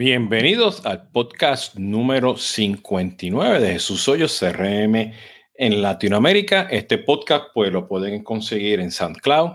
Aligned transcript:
Bienvenidos 0.00 0.86
al 0.86 1.10
podcast 1.10 1.74
número 1.74 2.34
59 2.34 3.60
de 3.60 3.72
Jesús 3.72 4.08
Hoyos 4.08 4.40
CRM 4.40 5.12
en 5.52 5.82
Latinoamérica. 5.82 6.62
Este 6.70 6.96
podcast 6.96 7.48
pues 7.52 7.70
lo 7.70 7.86
pueden 7.86 8.24
conseguir 8.24 8.80
en 8.80 8.92
SoundCloud, 8.92 9.50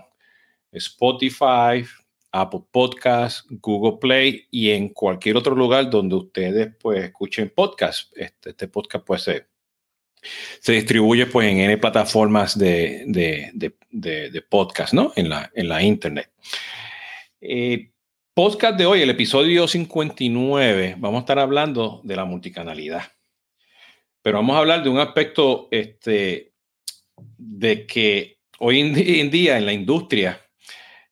Spotify, 0.72 1.84
Apple 2.32 2.60
Podcasts, 2.70 3.44
Google 3.50 3.98
Play 4.00 4.46
y 4.52 4.70
en 4.70 4.90
cualquier 4.90 5.36
otro 5.38 5.56
lugar 5.56 5.90
donde 5.90 6.14
ustedes 6.14 6.76
pues 6.80 7.06
escuchen 7.06 7.50
podcast. 7.50 8.16
Este, 8.16 8.52
este 8.52 8.68
podcast 8.68 9.04
pues 9.04 9.24
se, 9.24 9.48
distribuye 10.72 11.26
pues 11.26 11.48
en 11.48 11.58
N 11.58 11.76
plataformas 11.80 12.56
de, 12.56 13.04
de, 13.08 14.42
podcast, 14.48 14.94
¿no? 14.94 15.12
En 15.16 15.28
la, 15.28 15.50
en 15.56 15.70
la 15.70 15.82
internet. 15.82 16.30
Eh, 17.42 17.95
podcast 18.36 18.78
de 18.78 18.86
hoy, 18.86 19.02
el 19.02 19.10
episodio 19.10 19.66
59, 19.66 20.96
vamos 20.98 21.20
a 21.20 21.22
estar 21.22 21.40
hablando 21.40 22.02
de 22.04 22.18
la 22.18 22.26
multicanalidad. 22.26 23.04
Pero 24.22 24.40
vamos 24.40 24.58
a 24.58 24.60
hablar 24.60 24.84
de 24.84 24.90
un 24.90 25.00
aspecto 25.00 25.70
este, 25.72 26.52
de 27.38 27.88
que 27.88 28.40
hoy 28.60 28.82
en 28.82 29.32
día 29.32 29.58
en 29.58 29.66
la 29.66 29.72
industria, 29.72 30.42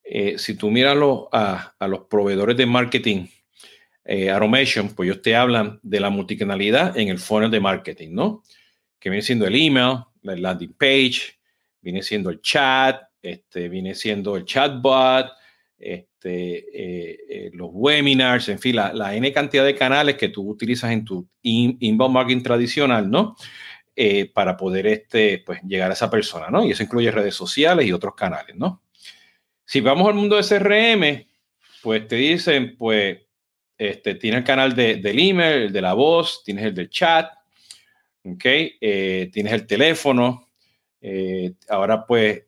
eh, 0.04 0.38
si 0.38 0.56
tú 0.56 0.70
miras 0.70 0.98
a, 1.32 1.74
a, 1.80 1.88
los 1.88 2.02
proveedores 2.10 2.58
de 2.58 2.66
marketing, 2.66 3.28
eh, 4.04 4.30
Automation, 4.30 4.90
pues 4.90 5.08
ellos 5.08 5.22
te 5.22 5.34
hablan 5.34 5.80
de 5.82 6.02
la 6.02 6.10
multicanalidad 6.10 6.98
en 6.98 7.08
el 7.08 7.20
funnel 7.20 7.50
de 7.50 7.62
marketing, 7.62 8.10
¿no? 8.12 8.44
Que 9.00 9.10
viene 9.10 9.24
siendo 9.24 9.48
el 9.48 9.56
email, 9.56 10.00
la 10.24 10.36
landing 10.36 10.74
page, 10.74 11.40
viene 11.80 12.04
siendo 12.04 12.30
el 12.30 12.42
chat, 12.42 13.02
este, 13.22 13.70
viene 13.70 13.96
siendo 13.96 14.36
el 14.36 14.44
chatbot, 14.44 15.32
este, 15.84 16.60
eh, 16.74 17.20
eh, 17.30 17.52
los 17.54 17.70
webinars, 17.74 18.48
en 18.48 18.58
fin, 18.58 18.78
la, 18.78 19.16
N 19.16 19.34
cantidad 19.34 19.66
de 19.66 19.76
canales 19.76 20.16
que 20.16 20.30
tú 20.30 20.50
utilizas 20.50 20.92
en 20.92 21.04
tu 21.04 21.28
inbound 21.42 22.14
marketing 22.14 22.42
tradicional, 22.42 23.10
¿no? 23.10 23.36
Eh, 23.94 24.32
para 24.34 24.56
poder 24.56 24.88
este, 24.88 25.44
pues, 25.46 25.62
llegar 25.64 25.92
a 25.92 25.94
esa 25.94 26.10
persona, 26.10 26.50
¿no? 26.50 26.66
Y 26.66 26.72
eso 26.72 26.84
incluye 26.84 27.12
redes 27.12 27.36
sociales 27.36 27.86
y 27.86 27.92
otros 27.92 28.16
canales, 28.16 28.56
¿no? 28.56 28.82
Si 29.66 29.82
vamos 29.82 30.08
al 30.08 30.14
mundo 30.14 30.38
de 30.38 30.44
CRM, 30.44 31.28
pues 31.82 32.08
te 32.08 32.16
dicen, 32.16 32.78
pues, 32.78 33.20
este, 33.78 34.16
tienes 34.16 34.40
el 34.40 34.46
canal 34.46 34.74
de, 34.74 34.96
del 34.96 35.20
email, 35.20 35.64
el 35.64 35.74
de 35.74 35.82
la 35.82 35.94
voz, 35.94 36.44
tienes 36.46 36.64
el 36.66 36.74
del 36.74 36.90
chat, 36.90 37.30
¿ok? 38.24 38.44
tienes 38.80 39.52
el 39.52 39.68
teléfono, 39.68 40.48
ahora 41.68 42.06
pues 42.06 42.44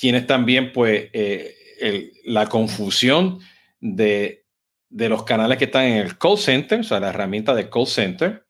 tienes 0.00 0.26
también 0.26 0.72
pues 0.72 1.10
eh, 1.12 2.12
la 2.24 2.46
confusión 2.46 3.38
de, 3.80 4.46
los 4.88 5.24
canales 5.24 5.58
que 5.58 5.66
están 5.66 5.84
en 5.84 5.98
el 5.98 6.16
call 6.16 6.38
center, 6.38 6.80
o 6.80 6.84
sea, 6.84 7.00
la 7.00 7.10
herramienta 7.10 7.54
de 7.54 7.68
call 7.68 7.86
center, 7.86 8.46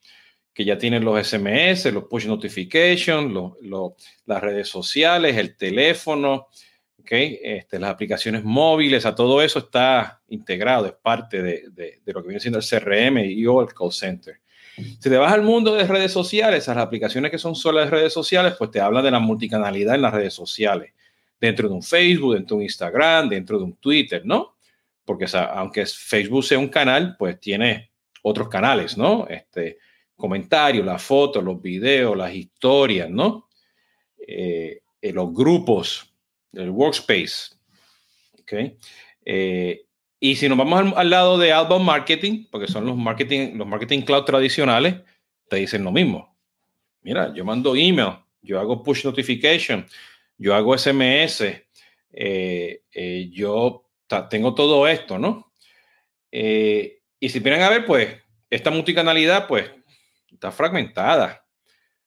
que 0.54 0.64
ya 0.64 0.78
tienen 0.78 1.04
los 1.04 1.26
SMS, 1.26 1.86
los 1.92 2.04
push 2.04 2.26
notifications, 2.26 3.32
las 4.26 4.40
redes 4.40 4.68
sociales, 4.68 5.36
el 5.36 5.56
teléfono, 5.56 6.46
¿okay? 7.00 7.40
Este, 7.42 7.80
las 7.80 7.90
aplicaciones 7.90 8.44
móviles, 8.44 9.04
a 9.04 9.16
todo 9.16 9.42
eso 9.42 9.58
está 9.58 10.22
integrado, 10.28 10.86
es 10.86 10.94
parte 11.02 11.42
de, 11.42 12.00
lo 12.06 12.22
que 12.22 12.28
viene 12.28 12.40
siendo 12.40 12.60
el 12.60 12.64
CRM 12.64 13.24
y 13.24 13.44
o 13.46 13.60
el 13.60 13.74
call 13.74 13.92
center. 13.92 14.36
Si 14.76 15.10
te 15.10 15.16
vas 15.16 15.32
al 15.32 15.42
mundo 15.42 15.74
de 15.74 15.84
redes 15.84 16.12
sociales, 16.12 16.68
a 16.68 16.74
las 16.76 16.84
aplicaciones 16.84 17.32
que 17.32 17.38
son 17.38 17.56
solo 17.56 17.80
de 17.80 17.90
redes 17.90 18.12
sociales, 18.12 18.54
pues 18.56 18.70
te 18.70 18.80
hablan 18.80 19.02
de 19.02 19.10
la 19.10 19.18
multicanalidad 19.18 19.96
en 19.96 20.02
las 20.02 20.14
redes 20.14 20.32
sociales 20.32 20.92
dentro 21.40 21.68
de 21.68 21.74
un 21.74 21.82
Facebook, 21.82 22.34
dentro 22.34 22.56
de 22.56 22.58
un 22.58 22.62
Instagram, 22.64 23.28
dentro 23.28 23.58
de 23.58 23.64
un 23.64 23.76
Twitter, 23.76 24.22
¿no? 24.24 24.56
Porque 25.04 25.26
aunque 25.32 25.86
Facebook 25.86 26.44
sea 26.44 26.58
un 26.58 26.68
canal, 26.68 27.16
pues 27.18 27.40
tiene 27.40 27.90
otros 28.22 28.48
canales, 28.48 28.96
¿no? 28.96 29.26
Este, 29.28 29.78
comentarios, 30.16 30.84
las 30.84 31.02
fotos, 31.02 31.42
los 31.42 31.60
videos, 31.60 32.16
las 32.16 32.34
historias, 32.34 33.10
¿no? 33.10 33.48
Eh, 34.18 34.82
eh, 35.00 35.12
los 35.12 35.32
grupos, 35.32 36.12
el 36.52 36.70
workspace, 36.70 37.54
¿ok? 38.40 38.52
Eh, 39.24 39.86
y 40.20 40.36
si 40.36 40.48
nos 40.48 40.58
vamos 40.58 40.92
al, 40.94 41.08
lado 41.10 41.38
de 41.38 41.52
outbound 41.52 41.84
marketing, 41.84 42.46
porque 42.50 42.68
son 42.68 42.84
los 42.84 42.96
marketing, 42.96 43.56
los 43.56 43.66
marketing 43.66 44.02
cloud 44.02 44.24
tradicionales, 44.24 44.96
te 45.48 45.56
dicen 45.56 45.82
lo 45.82 45.90
mismo. 45.90 46.36
Mira, 47.00 47.32
yo 47.34 47.44
mando 47.44 47.74
email, 47.74 48.18
yo 48.42 48.60
hago 48.60 48.82
push 48.82 49.04
notification, 49.04 49.86
yo 50.40 50.54
hago 50.54 50.76
SMS, 50.76 51.42
eh, 52.12 52.82
eh, 52.92 53.30
yo 53.30 53.84
tengo 54.30 54.54
todo 54.54 54.88
esto, 54.88 55.18
¿no? 55.18 55.52
Eh, 56.32 57.02
y 57.20 57.28
si 57.28 57.40
vienen 57.40 57.60
a 57.60 57.68
ver, 57.68 57.84
pues, 57.84 58.16
esta 58.48 58.70
multicanalidad, 58.70 59.46
pues, 59.46 59.70
está 60.32 60.50
fragmentada. 60.50 61.44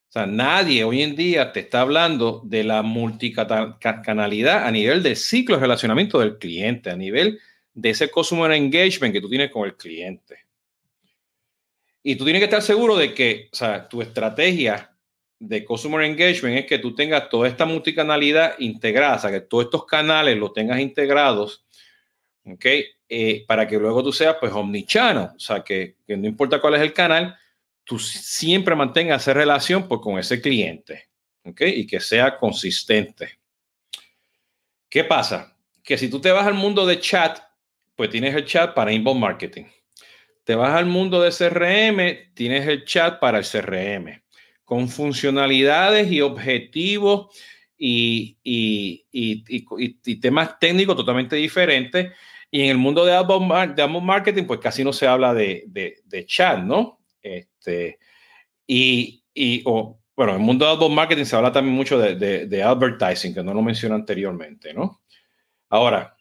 O 0.10 0.12
sea, 0.12 0.26
nadie 0.26 0.84
hoy 0.84 1.04
en 1.04 1.16
día 1.16 1.52
te 1.52 1.60
está 1.60 1.82
hablando 1.82 2.42
de 2.44 2.64
la 2.64 2.82
multicanalidad 2.82 4.66
a 4.66 4.72
nivel 4.72 5.04
del 5.04 5.16
ciclo 5.16 5.56
de 5.56 5.62
relacionamiento 5.62 6.20
del 6.20 6.40
cliente, 6.40 6.90
a 6.90 6.96
nivel 6.96 7.40
de 7.72 7.92
ese 7.92 8.10
customer 8.10 8.52
engagement 8.52 9.14
que 9.14 9.22
tú 9.22 9.30
tienes 9.30 9.52
con 9.52 9.66
el 9.66 9.78
cliente. 9.78 10.40
Y 12.02 12.16
tú 12.16 12.24
tienes 12.24 12.40
que 12.40 12.46
estar 12.46 12.64
seguro 12.64 12.98
de 12.98 13.14
que, 13.14 13.50
o 13.52 13.56
sea, 13.56 13.88
tu 13.88 14.02
estrategia 14.02 14.93
de 15.48 15.66
Customer 15.66 16.04
Engagement 16.04 16.58
es 16.58 16.66
que 16.66 16.80
tú 16.80 16.96
tengas 16.96 17.28
toda 17.28 17.50
esta 17.50 17.66
multicanalidad 17.66 18.56
integrada, 18.59 19.18
o 19.18 19.20
sea, 19.20 19.31
que 19.31 19.42
todos 19.42 19.66
estos 19.66 19.86
canales 19.86 20.38
los 20.38 20.54
tengas 20.54 20.80
integrados, 20.80 21.66
¿ok? 22.46 22.66
Eh, 23.09 23.44
para 23.46 23.68
que 23.68 23.78
luego 23.78 24.02
tú 24.04 24.14
seas, 24.14 24.38
pues, 24.40 24.54
omnichannel, 24.54 25.30
o 25.36 25.40
sea, 25.40 25.62
que, 25.62 25.98
no 26.08 26.28
importa 26.28 26.62
cuál 26.62 26.76
es 26.76 26.81
el 26.81 26.94
canal, 26.94 27.38
tú 27.84 28.00
siempre 28.00 28.74
mantengas 28.74 29.22
esa 29.22 29.34
relación 29.34 29.88
pues, 29.88 30.00
con 30.02 30.18
ese 30.18 30.42
cliente, 30.42 31.09
¿ok? 31.44 31.62
Y 31.62 31.88
que 31.88 32.00
sea 32.00 32.38
consistente. 32.38 33.38
¿Qué 34.88 35.04
pasa? 35.04 35.58
Que 35.84 35.98
si 35.98 36.10
tú 36.10 36.22
te 36.22 36.31
vas 36.31 36.48
al 36.48 36.54
mundo 36.54 36.86
de 36.86 37.02
chat, 37.02 37.40
pues 37.96 38.10
tienes 38.10 38.34
el 38.34 38.46
chat 38.46 38.74
para 38.74 38.94
inbound 38.94 39.20
marketing. 39.20 39.66
Te 40.46 40.56
vas 40.56 40.74
al 40.74 40.86
mundo 40.86 41.22
de 41.22 41.31
CRM, 41.31 42.34
tienes 42.34 42.66
el 42.66 42.86
chat 42.86 43.20
para 43.20 43.40
el 43.40 43.46
CRM 43.46 44.23
con 44.63 44.88
funcionalidades 44.90 46.12
y 46.12 46.22
objetivos 46.22 47.28
y, 47.78 48.38
temas 50.22 50.59
técnicos 50.59 50.96
totalmente 50.96 51.35
diferentes. 51.35 52.12
Y 52.50 52.62
en 52.62 52.69
el 52.69 52.78
mundo 52.78 53.03
de 53.03 53.13
outbound, 53.13 54.03
marketing, 54.03 54.44
pues 54.46 54.59
casi 54.59 54.84
no 54.84 54.94
se 54.94 55.07
habla 55.07 55.34
de, 55.34 56.25
chat, 56.28 56.59
¿no? 56.59 57.00
Este, 57.22 57.97
y, 58.68 59.24
bueno, 59.63 60.34
en 60.34 60.40
el 60.40 60.46
mundo 60.46 60.66
de 60.66 60.72
outbound 60.72 60.95
marketing 60.95 61.25
se 61.25 61.35
habla 61.35 61.51
también 61.51 61.75
mucho 61.75 61.97
de, 61.97 62.63
advertising, 62.63 63.34
que 63.34 63.44
no 63.44 63.53
lo 63.53 63.62
mencioné 63.62 63.95
anteriormente, 63.95 64.74
¿no? 64.74 65.01
Ahora, 65.69 66.16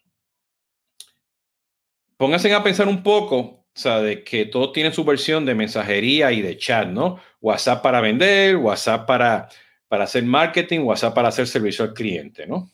pónganse 2.17 2.53
a 2.53 2.63
pensar 2.63 2.87
un 2.87 3.03
poco 3.03 3.62
o 3.75 3.79
sea, 3.79 4.01
de 4.01 4.23
que 4.23 4.45
todo 4.45 4.71
tiene 4.71 4.91
su 4.91 5.03
versión 5.03 5.45
de 5.45 5.55
mensajería 5.55 6.31
y 6.31 6.41
de 6.41 6.57
chat, 6.57 6.87
¿no? 6.87 7.19
WhatsApp 7.41 7.81
para 7.81 8.01
vender, 8.01 8.55
WhatsApp 8.57 9.07
para, 9.07 9.49
para 9.87 10.03
hacer 10.03 10.23
marketing, 10.23 10.81
WhatsApp 10.81 11.15
para 11.15 11.29
hacer 11.29 11.47
servicio 11.47 11.83
al 11.83 11.93
cliente, 11.93 12.45
¿no? 12.45 12.71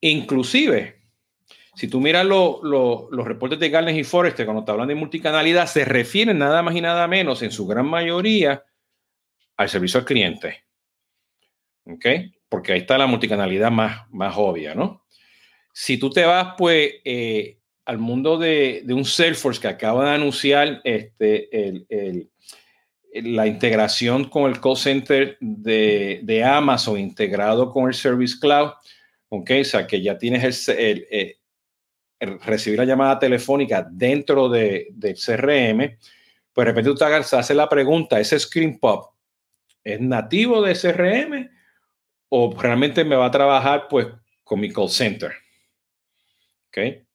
Inclusive, 0.00 1.02
si 1.74 1.88
tú 1.88 2.00
miras 2.00 2.24
los 2.24 3.10
reportes 3.24 3.58
de 3.58 3.68
Gartner 3.68 3.96
y 3.96 4.04
Forrester 4.04 4.46
cuando 4.46 4.64
te 4.64 4.70
hablan 4.70 4.88
de 4.88 4.94
multicanalidad, 4.94 5.66
se 5.66 5.84
refieren 5.84 6.38
nada 6.38 6.62
más 6.62 6.76
y 6.76 6.80
nada 6.80 7.08
menos, 7.08 7.42
en 7.42 7.50
su 7.50 7.66
gran 7.66 7.86
mayoría, 7.86 8.64
al 9.56 9.68
servicio 9.68 9.98
al 9.98 10.06
cliente. 10.06 10.64
¿Ok? 11.84 12.06
Porque 12.48 12.72
ahí 12.72 12.80
está 12.80 12.96
la 12.96 13.08
multicanalidad 13.08 13.72
más, 13.72 14.08
más 14.10 14.34
obvia, 14.36 14.74
¿no? 14.74 15.04
Si 15.72 15.98
tú 15.98 16.10
te 16.10 16.24
vas, 16.24 16.54
pues, 16.56 16.94
eh, 17.04 17.58
al 17.86 17.98
mundo 17.98 18.36
de, 18.36 18.84
un 18.88 19.04
Salesforce 19.04 19.60
que 19.60 19.68
acaba 19.68 20.10
de 20.10 20.16
anunciar 20.16 20.80
este, 20.82 21.48
la 23.14 23.46
integración 23.46 24.28
con 24.28 24.50
el 24.50 24.60
call 24.60 24.76
center 24.76 25.38
de, 25.40 26.42
Amazon 26.44 26.98
integrado 26.98 27.70
con 27.70 27.86
el 27.86 27.94
Service 27.94 28.36
Cloud, 28.40 28.72
okay, 29.28 29.60
o 29.60 29.64
sea 29.64 29.86
que 29.86 30.02
ya 30.02 30.18
tienes 30.18 30.68
el, 30.68 31.36
recibir 32.44 32.78
la 32.78 32.84
llamada 32.84 33.20
telefónica 33.20 33.86
dentro 33.88 34.48
de, 34.48 34.88
del 34.90 35.14
CRM, 35.14 35.96
pues 36.52 36.64
de 36.64 36.72
repente 36.72 36.90
tú 36.90 36.96
te 36.96 37.04
haces 37.04 37.56
la 37.56 37.68
pregunta, 37.68 38.18
¿ese 38.18 38.38
Screen 38.38 38.78
Pop 38.80 39.12
es 39.84 40.00
nativo 40.00 40.60
de 40.60 40.74
CRM 40.74 41.48
o 42.30 42.52
realmente 42.58 43.04
me 43.04 43.14
va 43.14 43.26
a 43.26 43.30
trabajar 43.30 43.86
pues 43.88 44.08
con 44.42 44.58
mi 44.58 44.72
call 44.72 44.90
center? 44.90 45.32
Okay. 46.68 47.05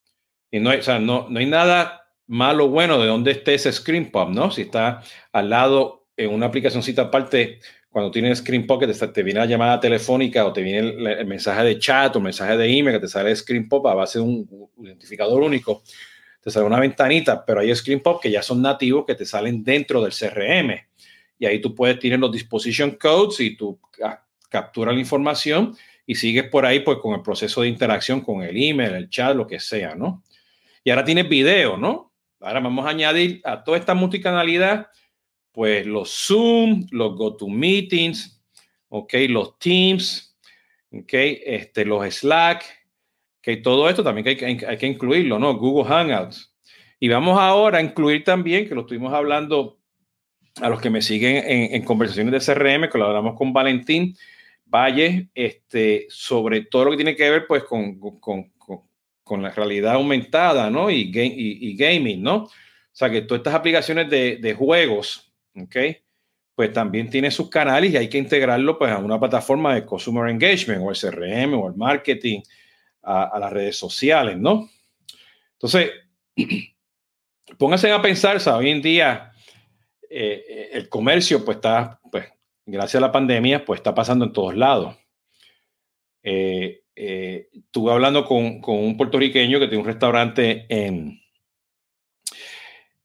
Y 0.52 0.60
no 0.60 0.70
hay, 0.70 0.80
o 0.80 0.84
sea, 0.84 1.00
no, 1.00 1.28
no 1.30 1.40
hay 1.40 1.46
nada 1.46 2.02
malo 2.28 2.66
o 2.66 2.70
bueno 2.70 3.00
de 3.00 3.08
donde 3.08 3.32
esté 3.32 3.56
ese 3.56 3.72
screen 3.72 4.12
pop, 4.12 4.30
¿no? 4.30 4.52
Si 4.52 4.64
está 4.64 5.02
al 5.32 5.50
lado 5.50 6.08
en 6.16 6.32
una 6.32 6.48
aplicacióncita 6.48 7.04
aparte, 7.04 7.60
cuando 7.90 8.10
tienes 8.10 8.40
screen 8.40 8.66
pop 8.66 8.80
que 8.80 8.88
te, 8.88 9.24
viene 9.24 9.42
la 9.42 9.46
llamada 9.46 9.80
telefónica 9.80 10.46
o 10.46 10.54
te 10.54 10.62
viene 10.62 10.80
el, 10.80 11.26
mensaje 11.26 11.64
de 11.64 11.78
chat 11.78 12.16
o 12.16 12.22
mensaje 12.22 12.56
de 12.56 12.66
email 12.66 12.96
que 12.96 13.02
te 13.02 13.08
sale 13.10 13.36
screen 13.36 13.68
pop 13.68 13.86
a 13.88 13.94
base 13.94 14.20
de 14.20 14.24
un, 14.24 14.70
identificador 14.82 15.44
único, 15.44 15.84
te 16.42 16.50
sale 16.50 16.66
una 16.66 16.80
ventanita, 16.80 17.46
pero 17.46 17.60
hay 17.60 17.76
screen 17.76 18.00
pop 18.00 18.22
que 18.22 18.32
ya 18.32 18.42
son 18.42 18.62
nativos 18.62 19.06
que 19.06 19.16
te 19.16 19.26
salen 19.26 19.62
dentro 19.62 20.02
del 20.02 20.14
CRM. 20.14 20.74
Y 21.38 21.46
ahí 21.46 21.60
tú 21.60 21.76
puedes 21.76 22.00
tener 22.00 22.18
los 22.18 22.32
disposition 22.32 22.92
codes 22.92 23.42
y 23.42 23.58
tú 23.58 23.78
capturas 24.50 24.94
la 24.94 25.02
información 25.02 25.76
y 26.06 26.16
sigues 26.16 26.46
por 26.46 26.66
ahí 26.66 26.80
pues 26.80 26.98
con 27.00 27.14
el 27.14 27.22
proceso 27.22 27.62
de 27.62 27.68
interacción 27.68 28.22
con 28.22 28.42
el 28.42 28.56
email, 28.56 28.94
el 28.94 29.10
chat, 29.10 29.36
lo 29.36 29.46
que 29.46 29.60
sea, 29.60 29.96
¿no? 29.96 30.24
Y 30.84 30.90
ahora 30.90 31.06
tienes 31.06 31.30
video, 31.30 31.78
¿no? 31.78 32.14
Ahora 32.40 32.60
vamos 32.60 32.86
a 32.86 32.90
añadir 32.90 33.42
a 33.44 33.64
toda 33.64 33.78
esta 33.78 33.94
multicanalidad 33.94 34.88
pues 35.52 35.86
los 35.86 36.10
Zoom, 36.10 36.88
los 36.92 37.16
GoToMeetings, 37.16 38.42
ok, 38.90 39.14
los 39.30 39.60
Teams, 39.60 40.38
ok, 40.92 41.14
este, 41.14 41.86
los 41.86 42.06
Slack, 42.14 42.64
que 43.42 43.58
todo 43.58 43.90
esto 43.90 44.04
también 44.04 44.28
hay 44.28 44.38
que, 44.38 44.66
hay 44.66 44.78
que 44.78 44.88
incluirlo, 44.88 45.40
¿no? 45.40 45.58
Google 45.58 45.90
Hangouts. 45.90 46.56
Y 47.00 47.10
vamos 47.10 47.40
ahora 47.40 47.80
a 47.80 47.82
incluir 47.82 48.24
también, 48.24 48.68
que 48.68 48.76
lo 48.76 48.82
estuvimos 48.82 49.14
hablando 49.14 49.80
a 50.62 50.70
los 50.70 50.82
que 50.82 50.90
me 50.90 51.02
siguen 51.02 51.44
en, 51.48 51.84
conversaciones 51.84 52.46
de 52.46 52.54
CRM, 52.54 52.84
hablamos 52.84 53.36
con 53.36 53.54
Valentín 53.54 54.16
Valle, 54.66 55.30
este, 55.34 56.06
sobre 56.10 56.62
todo 56.62 56.86
lo 56.86 56.92
que 56.92 56.98
tiene 56.98 57.16
que 57.16 57.30
ver 57.30 57.48
pues 57.48 57.64
con, 57.64 58.00
con, 59.32 59.42
la 59.42 59.50
realidad 59.52 59.94
aumentada, 59.94 60.70
¿no? 60.70 60.90
Y, 60.90 61.12
gaming, 61.76 62.22
¿no? 62.22 62.36
O 62.44 62.50
sea, 62.92 63.10
que 63.10 63.22
todas 63.22 63.40
estas 63.40 63.54
aplicaciones 63.54 64.10
de, 64.10 64.56
juegos, 64.58 65.34
¿ok? 65.56 65.76
Pues 66.56 66.74
también 66.74 67.10
tiene 67.10 67.32
sus 67.32 67.50
canales 67.50 67.92
y 67.92 67.98
hay 67.98 68.10
que 68.10 68.18
integrarlo 68.18 68.78
pues 68.78 68.92
a 68.92 68.98
una 68.98 69.20
plataforma 69.20 69.74
de 69.74 69.86
Consumer 69.86 70.30
Engagement 70.30 70.82
o 70.84 70.92
el 70.92 70.98
CRM 70.98 71.54
o 71.54 71.70
el 71.70 71.76
marketing, 71.76 72.42
a, 73.04 73.40
las 73.40 73.52
redes 73.52 73.78
sociales, 73.78 74.38
¿no? 74.38 74.70
Entonces, 75.54 75.92
pónganse 77.58 77.92
a 77.92 78.02
pensar, 78.02 78.38
hoy 78.54 78.70
en 78.70 78.82
día 78.82 79.32
eh, 80.10 80.44
eh, 80.48 80.70
el 80.74 80.90
comercio 80.90 81.44
pues 81.46 81.56
está, 81.56 82.00
pues 82.12 82.26
gracias 82.66 83.02
a 83.02 83.06
la 83.06 83.12
pandemia, 83.12 83.64
pues 83.64 83.80
está 83.80 83.96
pasando 83.96 84.26
en 84.26 84.34
todos 84.34 84.56
lados. 84.56 84.96
Eh, 86.22 86.81
estuve 86.96 87.92
hablando 87.92 88.26
con, 88.26 88.62
con, 88.62 88.78
un 88.78 88.98
puertorriqueño 88.98 89.60
que 89.60 89.68
tiene 89.68 89.82
un 89.82 89.88
restaurante 89.88 90.66
en, 90.70 91.22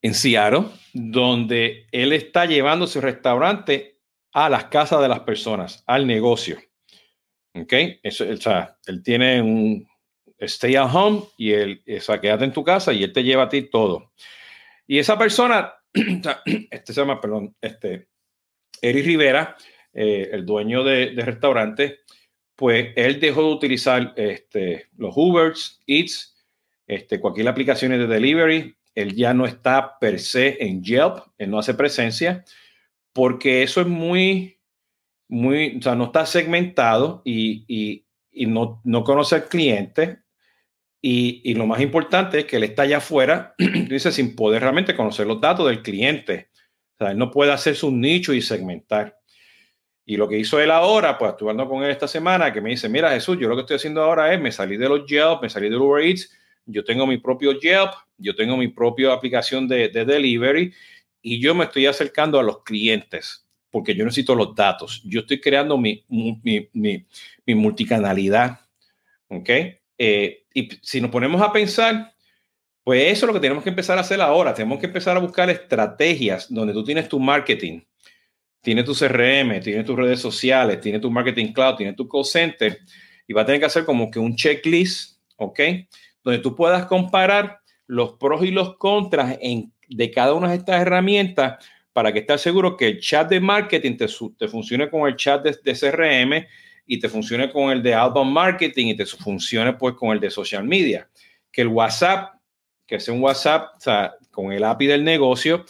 en 0.02 0.14
Seattle, 0.14 0.64
donde 0.92 1.86
él 1.92 2.12
está 2.12 2.46
llevando 2.46 2.86
su 2.86 3.00
restaurante 3.00 3.98
a 4.32 4.48
las 4.48 4.66
casas 4.66 5.00
de 5.00 5.08
las 5.08 5.20
personas, 5.20 5.82
al 5.86 6.06
negocio. 6.06 6.58
¿Ok? 7.54 7.72
Eso, 8.02 8.24
o 8.30 8.36
sea, 8.36 8.76
él 8.86 9.02
tiene 9.02 9.40
un 9.40 9.88
stay 10.38 10.76
at 10.76 10.94
home 10.94 11.22
y 11.38 11.52
él, 11.52 11.82
o 11.96 12.00
sea, 12.00 12.20
quédate 12.20 12.44
en 12.44 12.52
tu 12.52 12.62
casa 12.62 12.92
y 12.92 13.02
él 13.02 13.12
te 13.12 13.24
lleva 13.24 13.44
a 13.44 13.48
ti 13.48 13.62
todo. 13.62 14.12
Y 14.86 14.98
esa 14.98 15.18
persona, 15.18 15.72
este 16.70 16.92
se 16.92 17.00
llama, 17.00 17.20
perdón, 17.20 17.56
este, 17.60 18.08
Eric 18.82 19.06
Rivera, 19.06 19.56
eh, 19.92 20.28
el 20.32 20.44
dueño 20.44 20.84
de, 20.84 21.14
de, 21.14 21.22
restaurante, 21.22 22.00
pues 22.56 22.88
él 22.96 23.20
dejó 23.20 23.42
de 23.42 23.52
utilizar 23.52 24.14
este, 24.16 24.86
los 24.96 25.14
Ubers, 25.14 25.82
Eats, 25.86 26.34
este, 26.86 27.20
cualquier 27.20 27.48
aplicación 27.48 27.92
de 27.92 28.06
delivery. 28.06 28.74
Él 28.94 29.14
ya 29.14 29.34
no 29.34 29.44
está 29.44 29.98
per 29.98 30.18
se 30.18 30.62
en 30.64 30.82
Yelp, 30.82 31.18
él 31.36 31.50
no 31.50 31.58
hace 31.58 31.74
presencia, 31.74 32.44
porque 33.12 33.62
eso 33.62 33.82
es 33.82 33.86
muy, 33.86 34.58
muy, 35.28 35.76
o 35.78 35.82
sea, 35.82 35.94
no 35.94 36.06
está 36.06 36.24
segmentado 36.24 37.20
y, 37.24 37.64
y, 37.68 38.06
y 38.32 38.46
no, 38.46 38.80
no, 38.84 39.04
conoce 39.04 39.34
al 39.34 39.48
cliente. 39.48 40.20
Y, 41.02 41.42
y, 41.44 41.54
lo 41.54 41.66
más 41.66 41.80
importante 41.82 42.40
es 42.40 42.44
que 42.46 42.56
él 42.56 42.64
está 42.64 42.82
allá 42.82 42.96
afuera, 42.96 43.54
dice, 43.88 44.10
sin 44.10 44.34
poder 44.34 44.62
realmente 44.62 44.96
conocer 44.96 45.26
los 45.26 45.40
datos 45.40 45.68
del 45.68 45.82
cliente. 45.82 46.48
O 46.94 47.04
sea, 47.04 47.10
él 47.12 47.18
no 47.18 47.30
puede 47.30 47.52
hacer 47.52 47.76
su 47.76 47.92
nicho 47.92 48.32
y 48.32 48.40
segmentar. 48.40 49.18
Y 50.06 50.16
lo 50.16 50.28
que 50.28 50.38
hizo 50.38 50.60
él 50.60 50.70
ahora, 50.70 51.18
pues 51.18 51.34
hablando 51.38 51.68
con 51.68 51.82
él 51.82 51.90
esta 51.90 52.08
semana, 52.08 52.52
que 52.52 52.62
me 52.62 52.70
dice, 52.70 52.88
mira 52.88 53.10
Jesús, 53.10 53.36
yo 53.38 53.48
lo 53.48 53.56
que 53.56 53.62
estoy 53.62 53.76
haciendo 53.76 54.02
ahora 54.02 54.32
es, 54.32 54.40
me 54.40 54.52
salí 54.52 54.78
de 54.78 54.88
los 54.88 55.04
Yelp, 55.06 55.42
me 55.42 55.50
salí 55.50 55.68
de 55.68 55.76
Uber 55.76 56.02
Eats, 56.02 56.32
yo 56.64 56.84
tengo 56.84 57.06
mi 57.06 57.18
propio 57.18 57.52
Yelp, 57.52 57.90
yo 58.16 58.34
tengo 58.34 58.56
mi 58.56 58.68
propia 58.68 59.12
aplicación 59.12 59.68
de, 59.68 59.88
de 59.88 60.04
delivery 60.04 60.72
y 61.20 61.40
yo 61.40 61.54
me 61.54 61.64
estoy 61.64 61.86
acercando 61.86 62.38
a 62.38 62.42
los 62.42 62.62
clientes 62.62 63.46
porque 63.76 63.94
yo 63.94 64.06
necesito 64.06 64.34
los 64.34 64.54
datos. 64.54 65.02
Yo 65.04 65.20
estoy 65.20 65.38
creando 65.38 65.76
mi, 65.76 66.02
mi, 66.08 66.40
mi, 66.72 67.54
multicanalidad. 67.54 68.60
¿Ok? 69.28 69.50
Eh, 69.98 70.44
y 70.54 70.68
si 70.80 70.98
nos 70.98 71.10
ponemos 71.10 71.42
a 71.42 71.52
pensar, 71.52 72.14
pues 72.82 73.12
eso 73.12 73.26
es 73.26 73.28
lo 73.28 73.34
que 73.34 73.40
tenemos 73.40 73.62
que 73.62 73.68
empezar 73.68 73.98
a 73.98 74.00
hacer 74.00 74.18
ahora. 74.22 74.54
Tenemos 74.54 74.78
que 74.78 74.86
empezar 74.86 75.16
a 75.16 75.20
buscar 75.20 75.50
estrategias 75.50 76.46
donde 76.48 76.72
tú 76.72 76.84
tienes 76.84 77.06
tu 77.06 77.20
marketing, 77.20 77.80
tienes 78.60 78.84
tu 78.84 78.94
CRM, 78.94 79.60
tienes 79.60 79.84
tus 79.84 79.96
redes 79.96 80.20
sociales, 80.20 80.80
tienes 80.80 81.00
tu 81.00 81.10
marketing 81.10 81.52
cloud, 81.52 81.76
tienes 81.76 81.96
tu 81.96 82.08
call 82.08 82.24
center 82.24 82.78
y 83.26 83.32
va 83.32 83.42
a 83.42 83.46
tener 83.46 83.60
que 83.60 83.66
hacer 83.66 83.84
como 83.84 84.10
que 84.10 84.18
un 84.18 84.36
checklist, 84.36 85.20
¿ok? 85.36 85.60
Donde 86.22 86.40
tú 86.40 86.54
puedas 86.54 86.86
comparar 86.86 87.60
los 87.86 88.14
pros 88.14 88.44
y 88.44 88.50
los 88.50 88.76
contras 88.76 89.38
de 89.88 90.10
cada 90.10 90.34
una 90.34 90.50
de 90.50 90.56
estas 90.56 90.82
herramientas 90.82 91.64
para 91.92 92.12
que 92.12 92.18
estés 92.20 92.40
seguro 92.42 92.76
que 92.76 92.88
el 92.88 93.00
chat 93.00 93.28
de 93.28 93.40
marketing 93.40 93.96
te, 93.96 94.48
funcione 94.48 94.90
con 94.90 95.08
el 95.08 95.16
chat 95.16 95.42
de, 95.42 95.72
CRM 95.72 96.46
y 96.86 96.98
te 96.98 97.08
funcione 97.08 97.50
con 97.50 97.70
el 97.70 97.82
de 97.82 97.94
outbound 97.94 98.32
marketing 98.32 98.88
y 98.88 98.96
te 98.96 99.06
funcione 99.06 99.72
pues 99.72 99.94
con 99.94 100.10
el 100.10 100.20
de 100.20 100.30
social 100.30 100.64
media. 100.64 101.08
Que 101.50 101.62
el 101.62 101.68
WhatsApp, 101.68 102.34
que 102.86 103.00
sea 103.00 103.14
un 103.14 103.22
WhatsApp 103.22 103.80
con 104.30 104.52
el 104.52 104.64
API 104.64 104.86
del 104.86 105.04
negocio 105.04 105.64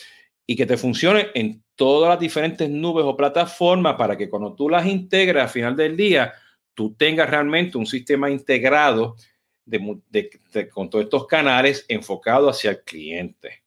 y 0.46 0.56
que 0.56 0.66
te 0.66 0.76
funcione 0.76 1.28
en 1.34 1.62
todas 1.76 2.08
las 2.08 2.18
diferentes 2.18 2.68
nubes 2.68 3.04
o 3.04 3.16
plataformas 3.16 3.94
para 3.94 4.16
que 4.16 4.28
cuando 4.28 4.54
tú 4.54 4.68
las 4.68 4.86
integres 4.86 5.42
al 5.42 5.48
final 5.48 5.76
del 5.76 5.96
día, 5.96 6.32
tú 6.74 6.94
tengas 6.94 7.30
realmente 7.30 7.78
un 7.78 7.86
sistema 7.86 8.30
integrado 8.30 9.16
de, 9.64 10.30
con 10.72 10.90
todos 10.90 11.04
estos 11.04 11.26
canales 11.26 11.84
enfocado 11.88 12.48
hacia 12.48 12.70
el 12.70 12.82
cliente. 12.82 13.62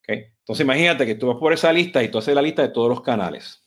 ¿Okay? 0.00 0.26
Entonces 0.38 0.64
imagínate 0.64 1.06
que 1.06 1.14
tú 1.14 1.28
vas 1.28 1.38
por 1.38 1.52
esa 1.52 1.72
lista 1.72 2.02
y 2.02 2.08
tú 2.08 2.18
haces 2.18 2.34
la 2.34 2.42
lista 2.42 2.62
de 2.62 2.68
todos 2.68 2.88
los 2.88 3.02
canales. 3.02 3.62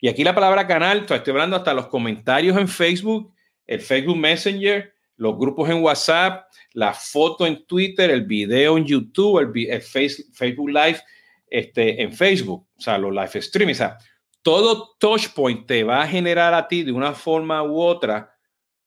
Y 0.00 0.08
aquí 0.08 0.24
la 0.24 0.34
palabra 0.34 0.66
canal, 0.66 1.00
estoy 1.00 1.30
hablando 1.30 1.56
hasta 1.56 1.74
los 1.74 1.88
comentarios 1.88 2.56
en 2.56 2.68
Facebook, 2.68 3.34
el 3.66 3.80
Facebook 3.80 4.16
Messenger, 4.16 4.94
los 5.16 5.36
grupos 5.36 5.68
en 5.68 5.82
WhatsApp, 5.82 6.46
la 6.72 6.94
foto 6.94 7.46
en 7.46 7.66
Twitter, 7.66 8.10
el 8.10 8.24
video 8.24 8.78
en 8.78 8.86
YouTube, 8.86 9.38
el, 9.40 9.82
Facebook 9.82 10.70
Live 10.70 11.00
este, 11.50 12.02
en 12.02 12.12
Facebook, 12.12 12.66
o 12.76 12.80
sea, 12.80 12.96
los 12.96 13.12
live 13.12 13.30
streaming. 13.34 13.72
O 13.74 13.76
sea, 13.76 13.98
todo 14.42 14.96
touchpoint 14.98 15.66
te 15.66 15.84
va 15.84 16.02
a 16.02 16.08
generar 16.08 16.54
a 16.54 16.66
ti 16.68 16.82
de 16.82 16.92
una 16.92 17.12
forma 17.12 17.62
u 17.62 17.80
otra 17.80 18.34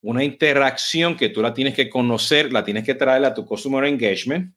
una 0.04 0.24
interacción 0.24 1.16
que 1.16 1.30
tú 1.30 1.42
la 1.42 1.54
tienes 1.54 1.74
que 1.74 1.90
conocer, 1.90 2.52
la 2.52 2.64
tienes 2.64 2.84
que 2.84 2.94
traer 2.94 3.24
a 3.24 3.34
tu 3.34 3.46
customer 3.46 3.86
engagement, 3.86 4.54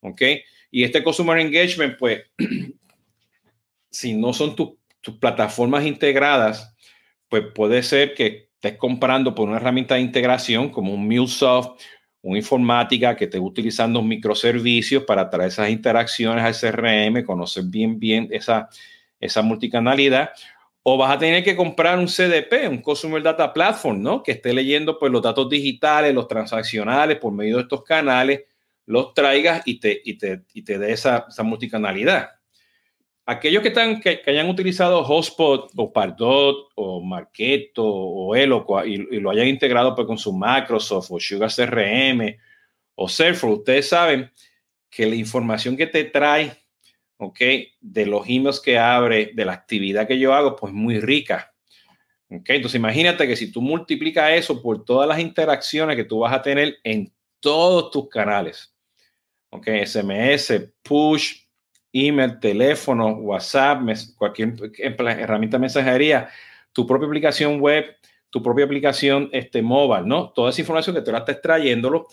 ¿ok? 0.00 0.22
Y 0.70 0.84
este 0.84 1.02
Consumer 1.02 1.38
Engagement, 1.38 1.98
pues, 1.98 2.22
si 3.90 4.14
no 4.14 4.32
son 4.32 4.54
tus 4.54 5.18
plataformas 5.20 5.84
integradas, 5.84 6.74
pues 7.28 7.44
puede 7.54 7.82
ser 7.82 8.14
que 8.14 8.50
estés 8.54 8.76
comprando 8.76 9.34
por 9.34 9.48
una 9.48 9.58
herramienta 9.58 9.96
de 9.96 10.00
integración 10.00 10.70
como 10.70 10.94
un 10.94 11.06
MuleSoft, 11.06 11.80
una 12.24 12.38
informática 12.38 13.14
que 13.14 13.24
esté 13.24 13.38
utilizando 13.38 14.02
microservicios 14.02 15.04
para 15.04 15.30
traer 15.30 15.50
esas 15.50 15.70
interacciones 15.70 16.42
al 16.42 16.54
CRM, 16.54 17.24
conocer 17.24 17.64
bien, 17.66 17.98
bien 17.98 18.28
esa, 18.30 18.68
esa 19.20 19.42
multicanalidad. 19.42 20.30
O 20.82 20.98
vas 20.98 21.14
a 21.14 21.18
tener 21.18 21.44
que 21.44 21.56
comprar 21.56 21.98
un 21.98 22.06
CDP, 22.06 22.68
un 22.68 22.82
Consumer 22.82 23.22
Data 23.22 23.52
Platform, 23.52 24.02
¿no? 24.02 24.22
Que 24.22 24.32
esté 24.32 24.52
leyendo 24.52 24.98
pues, 24.98 25.12
los 25.12 25.22
datos 25.22 25.48
digitales, 25.48 26.14
los 26.14 26.28
transaccionales 26.28 27.18
por 27.18 27.32
medio 27.32 27.56
de 27.56 27.62
estos 27.62 27.82
canales 27.84 28.42
los 28.86 29.14
traigas 29.14 29.62
y 29.64 29.80
te, 29.80 30.00
y 30.04 30.18
te, 30.18 30.42
y 30.52 30.62
te 30.62 30.78
dé 30.78 30.92
esa, 30.92 31.26
esa 31.28 31.42
multicanalidad. 31.42 32.30
Aquellos 33.26 33.62
que, 33.62 33.68
están, 33.68 34.00
que, 34.00 34.22
hayan 34.26 34.50
utilizado 34.50 35.02
Hotspot 35.02 35.72
o 35.76 35.92
Pardot 35.92 36.72
o 36.74 37.00
Marketo 37.00 37.84
o 37.84 38.36
Eloqua 38.36 38.86
y, 38.86 38.98
lo 38.98 39.30
hayan 39.30 39.48
integrado 39.48 39.94
pues, 39.94 40.06
con 40.06 40.18
su 40.18 40.32
Microsoft 40.32 41.10
o 41.10 41.18
Sugar 41.18 41.50
CRM 41.50 42.36
o 42.96 43.08
Salesforce, 43.08 43.58
ustedes 43.58 43.88
saben 43.88 44.30
que 44.90 45.06
la 45.06 45.14
información 45.14 45.76
que 45.76 45.86
te 45.86 46.04
trae, 46.04 46.52
¿ok? 47.16 47.40
De 47.80 48.06
los 48.06 48.28
emails 48.28 48.60
que 48.60 48.78
abre, 48.78 49.32
de 49.34 49.44
la 49.44 49.52
actividad 49.52 50.06
que 50.06 50.18
yo 50.18 50.34
hago, 50.34 50.54
pues 50.54 50.72
muy 50.72 51.00
rica. 51.00 51.54
¿Ok? 52.30 52.50
Entonces 52.50 52.78
imagínate 52.78 53.26
que 53.26 53.36
si 53.36 53.50
tú 53.50 53.60
multiplicas 53.60 54.32
eso 54.32 54.60
por 54.62 54.84
todas 54.84 55.08
las 55.08 55.18
interacciones 55.18 55.96
que 55.96 56.04
tú 56.04 56.20
vas 56.20 56.34
a 56.34 56.42
tener 56.42 56.76
en 56.84 57.12
todos 57.40 57.90
tus 57.90 58.08
canales, 58.08 58.74
¿ok? 59.50 59.68
SMS, 59.84 60.72
push, 60.82 61.43
email, 61.94 62.38
teléfono, 62.38 63.08
WhatsApp, 63.08 63.80
cualquier 64.16 64.54
herramienta 64.78 65.56
de 65.56 65.60
mensajería, 65.62 66.28
tu 66.72 66.86
propia 66.86 67.06
aplicación 67.06 67.60
web, 67.60 67.86
tu 68.28 68.42
propia 68.42 68.64
aplicación 68.66 69.30
este, 69.32 69.62
mobile, 69.62 70.06
¿no? 70.06 70.30
Toda 70.30 70.50
esa 70.50 70.60
información 70.60 70.96
que 70.96 71.02
tú 71.02 71.12
la 71.12 71.18
estás 71.18 71.40
trayéndolo 71.40 72.08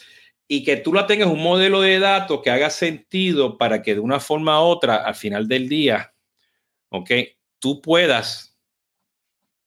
y 0.48 0.64
que 0.64 0.78
tú 0.78 0.94
la 0.94 1.08
tengas 1.08 1.30
un 1.30 1.42
modelo 1.42 1.82
de 1.82 2.00
datos 2.00 2.42
que 2.44 2.52
haga 2.52 2.70
sentido 2.70 3.58
para 3.58 3.82
que 3.82 3.96
de 3.96 4.00
una 4.00 4.20
forma 4.20 4.62
u 4.62 4.68
otra, 4.68 4.98
al 4.98 5.16
final 5.16 5.48
del 5.48 5.68
día, 5.68 6.14
¿ok? 6.90 7.12
Tú 7.60 7.82
puedas 7.82 8.56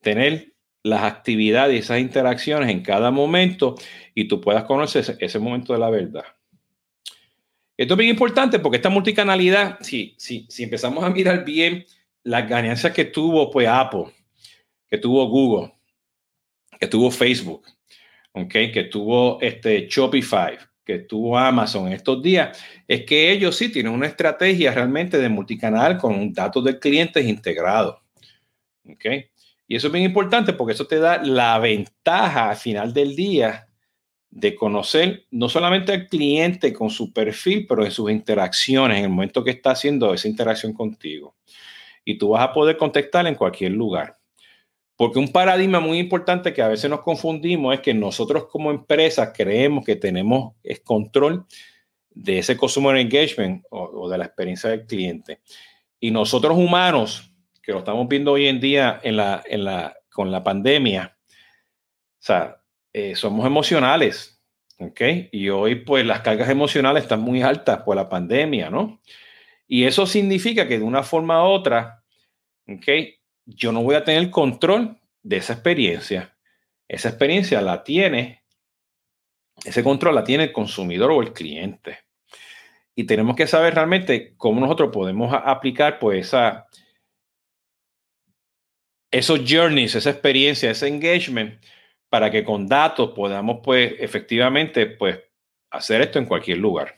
tener 0.01 0.55
las 0.85 1.03
actividades 1.03 1.75
y 1.75 1.79
esas 1.79 1.99
interacciones 1.99 2.71
en 2.71 2.83
cada 2.83 3.11
momento 3.11 3.75
y 4.15 4.29
tú 4.29 4.41
puedas 4.41 4.65
conocer 4.65 5.17
ese, 5.19 5.39
momento 5.39 5.73
de 5.73 5.79
la 5.79 5.91
verdad. 5.91 6.25
Esto 7.77 7.95
es 7.95 7.99
bien 7.99 8.11
importante 8.11 8.59
porque 8.61 8.77
esta 8.77 8.89
multicanalidad, 8.89 9.79
si, 9.81 10.15
si, 10.17 10.47
si 10.49 10.63
empezamos 10.63 11.03
a 11.03 11.11
mirar 11.11 11.45
bien 11.45 11.85
las 12.23 12.49
ganancias 12.49 12.93
que 12.93 13.05
tuvo 13.05 13.51
pues 13.51 13.67
Apple, 13.69 14.07
que 14.89 14.99
tuvo 14.99 15.29
Google, 15.29 15.73
que 16.79 16.87
tuvo 16.87 17.11
Facebook, 17.11 17.67
okay, 18.33 18.71
que 18.71 18.85
tuvo 18.85 19.41
este 19.41 19.89
Shopify, 19.89 20.57
que 20.85 21.01
tuvo 21.01 21.37
Amazon 21.37 21.93
estos 21.93 22.23
días, 22.23 22.63
es 22.87 23.05
que 23.05 23.33
ellos 23.33 23.57
sí 23.57 23.71
tienen 23.71 23.93
una 23.93 24.07
estrategia 24.07 24.73
realmente 24.73 25.19
de 25.19 25.29
multicanal 25.29 25.99
con 25.99 26.33
datos 26.33 26.63
de 26.65 26.79
clientes 26.79 27.27
integrados. 27.27 27.97
¿okay? 28.89 29.27
Y 29.67 29.77
eso 29.77 29.89
es 29.89 29.93
bien 29.93 30.05
importante 30.05 30.53
porque 30.53 30.75
eso 30.75 30.87
te 30.87 30.99
da 30.99 31.23
la 31.23 31.59
ventaja 31.59 32.51
al 32.51 32.57
final 32.57 32.93
del 32.93 33.17
día 33.17 33.67
de 34.35 34.57
conocer 34.57 35.27
no 35.31 35.49
solamente 35.49 35.93
al 35.93 36.09
cliente 36.09 36.73
con 36.73 36.91
su 36.91 37.13
perfil, 37.13 37.67
pero 37.69 37.85
en 37.85 37.93
sus 37.93 38.11
interacciones, 38.11 38.99
en 38.99 39.05
el 39.05 39.11
momento 39.11 39.45
que 39.45 39.53
está 39.53 39.71
haciendo 39.71 40.13
esa 40.13 40.27
interacción 40.27 40.73
contigo. 40.73 41.37
Y 42.05 42.19
tú 42.19 42.31
vas 42.31 42.43
a 42.43 42.53
poder 42.53 42.77
contestar 42.77 43.29
en 43.29 43.37
cualquier 43.37 43.71
lugar. 43.71 44.19
Porque 44.97 45.21
un 45.21 45.31
paradigma 45.31 45.79
muy 45.79 45.99
importante 45.99 46.53
que 46.53 46.63
a 46.63 46.69
veces 46.69 46.91
nos 46.91 47.03
confundimos 47.03 47.75
es 47.75 47.81
que 47.81 47.95
nosotros 47.95 48.47
como 48.47 48.73
empresa 48.73 49.33
creemos 49.33 49.85
que 49.85 49.95
tenemos 49.95 50.55
control 50.83 51.47
de 52.11 52.41
ese 52.41 52.57
consumer 52.57 52.97
engagement 52.97 53.65
o, 53.71 54.09
de 54.09 54.19
la 54.19 54.25
experiencia 54.25 54.69
del 54.69 54.85
cliente. 54.85 55.43
Y 56.01 56.11
nosotros 56.11 56.59
humanos, 56.59 57.33
que 57.63 57.71
lo 57.71 57.79
estamos 57.79 58.09
viendo 58.09 58.33
hoy 58.33 58.49
en 58.49 58.59
día 58.59 59.01
en 59.05 59.17
la, 59.17 59.45
en 59.47 59.63
la, 59.63 59.97
con 60.11 60.33
la 60.33 60.43
pandemia, 60.43 61.17
o 61.17 62.27
sea, 62.27 62.64
eh, 62.95 63.15
somos 63.15 63.45
emocionales, 63.45 64.41
¿ok? 64.79 65.01
Y 65.33 65.51
hoy 65.51 65.75
pues 65.75 66.07
las 66.07 66.23
cargas 66.23 66.49
emocionales 66.49 67.03
están 67.03 67.21
muy 67.21 67.43
altas 67.43 67.83
por 67.83 67.97
la 67.97 68.09
pandemia, 68.09 68.71
¿no? 68.71 69.03
Y 69.67 69.85
eso 69.85 70.07
significa 70.07 70.67
que 70.67 70.79
de 70.79 70.85
una 70.85 71.03
forma 71.03 71.43
u 71.43 71.51
otra, 71.51 72.03
¿ok? 72.67 72.89
yo 73.47 73.73
no 73.73 73.83
voy 73.83 73.95
a 73.95 74.05
tener 74.05 74.31
control 74.31 74.99
de 75.23 75.37
esa 75.37 75.55
experiencia. 75.55 76.37
Esa 76.89 77.09
experiencia 77.09 77.61
la 77.61 77.83
tiene, 77.85 78.43
ese 79.65 79.83
control 79.83 80.15
la 80.15 80.25
tiene 80.25 80.45
el 80.45 80.53
consumidor 80.53 81.11
o 81.11 81.23
el 81.23 81.33
cliente. 81.33 81.99
Y 82.95 83.05
tenemos 83.05 83.37
que 83.37 83.47
saber 83.47 83.75
realmente 83.75 84.35
cómo 84.37 84.61
nosotros 84.61 84.91
podemos 84.93 85.35
aplicar 85.35 85.99
pues 85.99 86.29
esa, 86.29 86.67
esos 89.11 89.41
journeys, 89.47 89.95
esa 89.95 90.11
experiencia, 90.11 90.71
ese 90.71 90.89
engagement, 90.89 91.61
para 92.15 92.31
que 92.31 92.45
con 92.45 92.69
datos 92.69 93.11
podamos 93.11 93.59
pues 93.61 93.95
efectivamente 93.99 94.87
pues 94.87 95.19
hacer 95.69 96.01
esto 96.01 96.21
en 96.21 96.27
cualquier 96.27 96.59
lugar. 96.59 96.97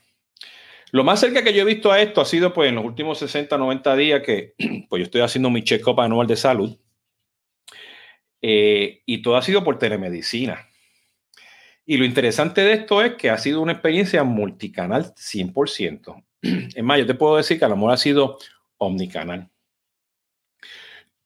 Lo 0.91 1.03
más 1.03 1.19
cerca 1.19 1.43
que 1.43 1.55
yo 1.55 1.63
he 1.63 1.65
visto 1.65 1.91
a 1.91 1.99
esto 1.99 2.21
ha 2.21 2.25
sido 2.25 2.53
pues 2.53 2.69
en 2.69 2.75
los 2.75 2.85
últimos 2.85 3.17
60, 3.17 3.57
90 3.57 3.95
días 3.95 4.21
que 4.21 4.53
pues 4.87 4.99
yo 4.99 5.05
estoy 5.05 5.21
haciendo 5.21 5.49
mi 5.49 5.63
check-up 5.63 5.99
anual 6.01 6.27
de 6.27 6.35
salud 6.35 6.77
eh, 8.43 9.01
y 9.07 9.23
todo 9.23 9.37
ha 9.37 9.41
sido 9.41 9.63
por 9.63 9.79
telemedicina. 9.79 10.67
Y 11.83 11.97
lo 11.97 12.05
interesante 12.05 12.61
de 12.61 12.73
esto 12.73 13.01
es 13.01 13.15
que 13.15 13.31
ha 13.31 13.39
sido 13.39 13.59
una 13.61 13.71
experiencia 13.71 14.23
multicanal 14.23 15.15
100%. 15.15 16.25
Es 16.75 16.83
más, 16.83 16.99
yo 16.99 17.07
te 17.07 17.15
puedo 17.15 17.37
decir 17.37 17.57
que 17.57 17.65
a 17.65 17.69
lo 17.69 17.89
ha 17.89 17.97
sido 17.97 18.37
omnicanal. 18.77 19.49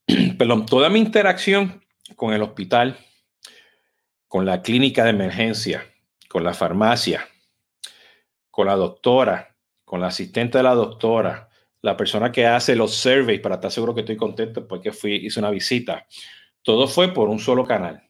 Pero 0.37 0.63
toda 0.63 0.89
mi 0.89 0.99
interacción 0.99 1.83
con 2.15 2.33
el 2.33 2.41
hospital, 2.41 2.97
con 4.31 4.45
la 4.45 4.61
clínica 4.61 5.03
de 5.03 5.09
emergencia, 5.09 5.85
con 6.29 6.45
la 6.45 6.53
farmacia, 6.53 7.27
con 8.49 8.67
la 8.67 8.77
doctora, 8.77 9.57
con 9.83 9.99
la 9.99 10.07
asistente 10.07 10.57
de 10.57 10.63
la 10.63 10.73
doctora, 10.73 11.49
la 11.81 11.97
persona 11.97 12.31
que 12.31 12.45
hace 12.45 12.77
los 12.77 12.93
surveys 12.93 13.41
para 13.41 13.55
estar 13.55 13.69
seguro 13.69 13.93
que 13.93 13.99
estoy 13.99 14.15
contento 14.15 14.65
porque 14.65 14.93
fui, 14.93 15.15
hice 15.15 15.41
una 15.41 15.49
visita. 15.49 16.07
Todo 16.61 16.87
fue 16.87 17.13
por 17.13 17.27
un 17.27 17.39
solo 17.39 17.65
canal. 17.65 18.09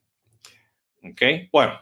¿Ok? 1.01 1.50
Bueno, 1.51 1.82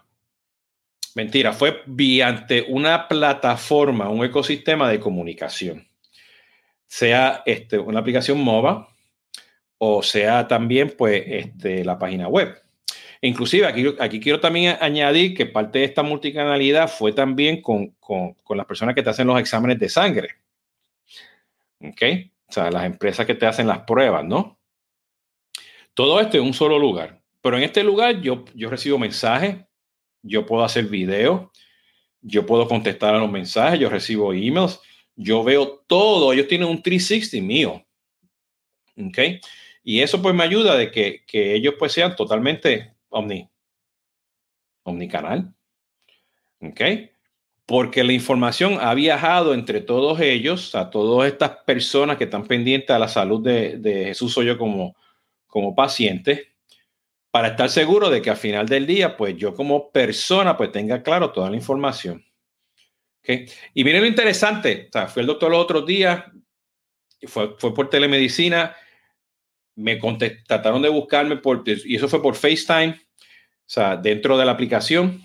mentira, 1.15 1.51
fue 1.51 1.83
mediante 1.85 2.65
una 2.69 3.09
plataforma, 3.09 4.07
un 4.07 4.23
ecosistema 4.23 4.89
de 4.89 5.01
comunicación. 5.01 5.85
Sea 6.87 7.43
este, 7.45 7.77
una 7.77 7.99
aplicación 7.99 8.39
MOBA 8.39 8.87
o 9.79 10.01
sea 10.01 10.47
también 10.47 10.95
pues 10.97 11.23
este, 11.27 11.83
la 11.83 11.99
página 11.99 12.29
web. 12.29 12.55
Inclusive 13.21 13.65
aquí, 13.65 13.85
aquí 13.99 14.19
quiero 14.19 14.39
también 14.39 14.77
añadir 14.79 15.35
que 15.35 15.45
parte 15.45 15.79
de 15.79 15.85
esta 15.85 16.03
multicanalidad 16.03 16.89
fue 16.89 17.11
también 17.11 17.61
con, 17.61 17.89
con, 17.99 18.33
con 18.35 18.57
las 18.57 18.65
personas 18.65 18.95
que 18.95 19.03
te 19.03 19.09
hacen 19.09 19.27
los 19.27 19.39
exámenes 19.39 19.77
de 19.77 19.89
sangre. 19.89 20.29
¿Ok? 21.81 22.01
O 22.47 22.51
sea, 22.51 22.71
las 22.71 22.85
empresas 22.85 23.25
que 23.25 23.35
te 23.35 23.45
hacen 23.45 23.67
las 23.67 23.79
pruebas, 23.79 24.23
¿no? 24.25 24.57
Todo 25.93 26.19
esto 26.21 26.37
en 26.37 26.43
un 26.43 26.53
solo 26.53 26.79
lugar. 26.79 27.21
Pero 27.41 27.57
en 27.57 27.63
este 27.63 27.83
lugar 27.83 28.21
yo, 28.21 28.45
yo 28.53 28.69
recibo 28.69 28.97
mensajes, 28.97 29.57
yo 30.21 30.45
puedo 30.45 30.63
hacer 30.63 30.85
videos, 30.85 31.49
yo 32.21 32.45
puedo 32.45 32.67
contestar 32.67 33.15
a 33.15 33.19
los 33.19 33.31
mensajes, 33.31 33.79
yo 33.79 33.89
recibo 33.89 34.33
emails, 34.33 34.79
yo 35.15 35.43
veo 35.43 35.83
todo. 35.87 36.31
Ellos 36.31 36.47
tienen 36.47 36.69
un 36.69 36.81
360 36.81 37.45
mío. 37.45 37.85
¿Ok? 38.97 39.41
Y 39.83 40.01
eso 40.01 40.21
pues 40.21 40.33
me 40.33 40.43
ayuda 40.43 40.75
de 40.75 40.91
que, 40.91 41.23
que 41.25 41.53
ellos 41.53 41.75
pues 41.77 41.91
sean 41.93 42.15
totalmente 42.15 42.93
omni, 43.09 43.49
omnicanal. 44.83 45.53
¿Ok? 46.61 46.81
Porque 47.65 48.03
la 48.03 48.13
información 48.13 48.77
ha 48.81 48.93
viajado 48.93 49.53
entre 49.53 49.81
todos 49.81 50.19
ellos, 50.19 50.73
a 50.75 50.89
todas 50.89 51.31
estas 51.31 51.51
personas 51.65 52.17
que 52.17 52.23
están 52.23 52.47
pendientes 52.47 52.89
a 52.89 52.99
la 52.99 53.07
salud 53.07 53.43
de, 53.43 54.05
Jesús 54.07 54.37
o 54.37 54.43
yo 54.43 54.57
como, 54.57 54.95
como 55.47 55.75
paciente, 55.75 56.53
para 57.31 57.49
estar 57.49 57.69
seguro 57.69 58.09
de 58.09 58.21
que 58.21 58.31
al 58.31 58.37
final 58.37 58.67
del 58.67 58.87
día, 58.87 59.15
pues 59.15 59.37
yo 59.37 59.53
como 59.53 59.91
persona, 59.91 60.57
pues 60.57 60.71
tenga 60.71 61.03
claro 61.03 61.31
toda 61.31 61.49
la 61.49 61.57
información. 61.57 62.25
¿Okay? 63.19 63.45
Y 63.75 63.83
miren 63.83 64.01
lo 64.01 64.07
interesante, 64.07 64.87
o 64.89 64.91
sea, 64.91 65.07
fui 65.07 65.21
al 65.21 65.27
doctor 65.27 65.51
los 65.51 65.59
otros 65.61 65.85
días, 65.85 66.23
fue, 67.27 67.55
fue 67.59 67.73
por 67.73 67.89
telemedicina, 67.89 68.75
me 69.79 69.97
trataron 70.45 70.81
de 70.81 70.89
buscarme 70.89 71.37
por, 71.37 71.63
y 71.65 71.95
eso 71.95 72.09
fue 72.09 72.21
por 72.21 72.35
FaceTime, 72.35 72.89
o 72.91 73.65
sea, 73.65 73.95
dentro 73.95 74.37
de 74.37 74.45
la 74.45 74.51
aplicación. 74.51 75.21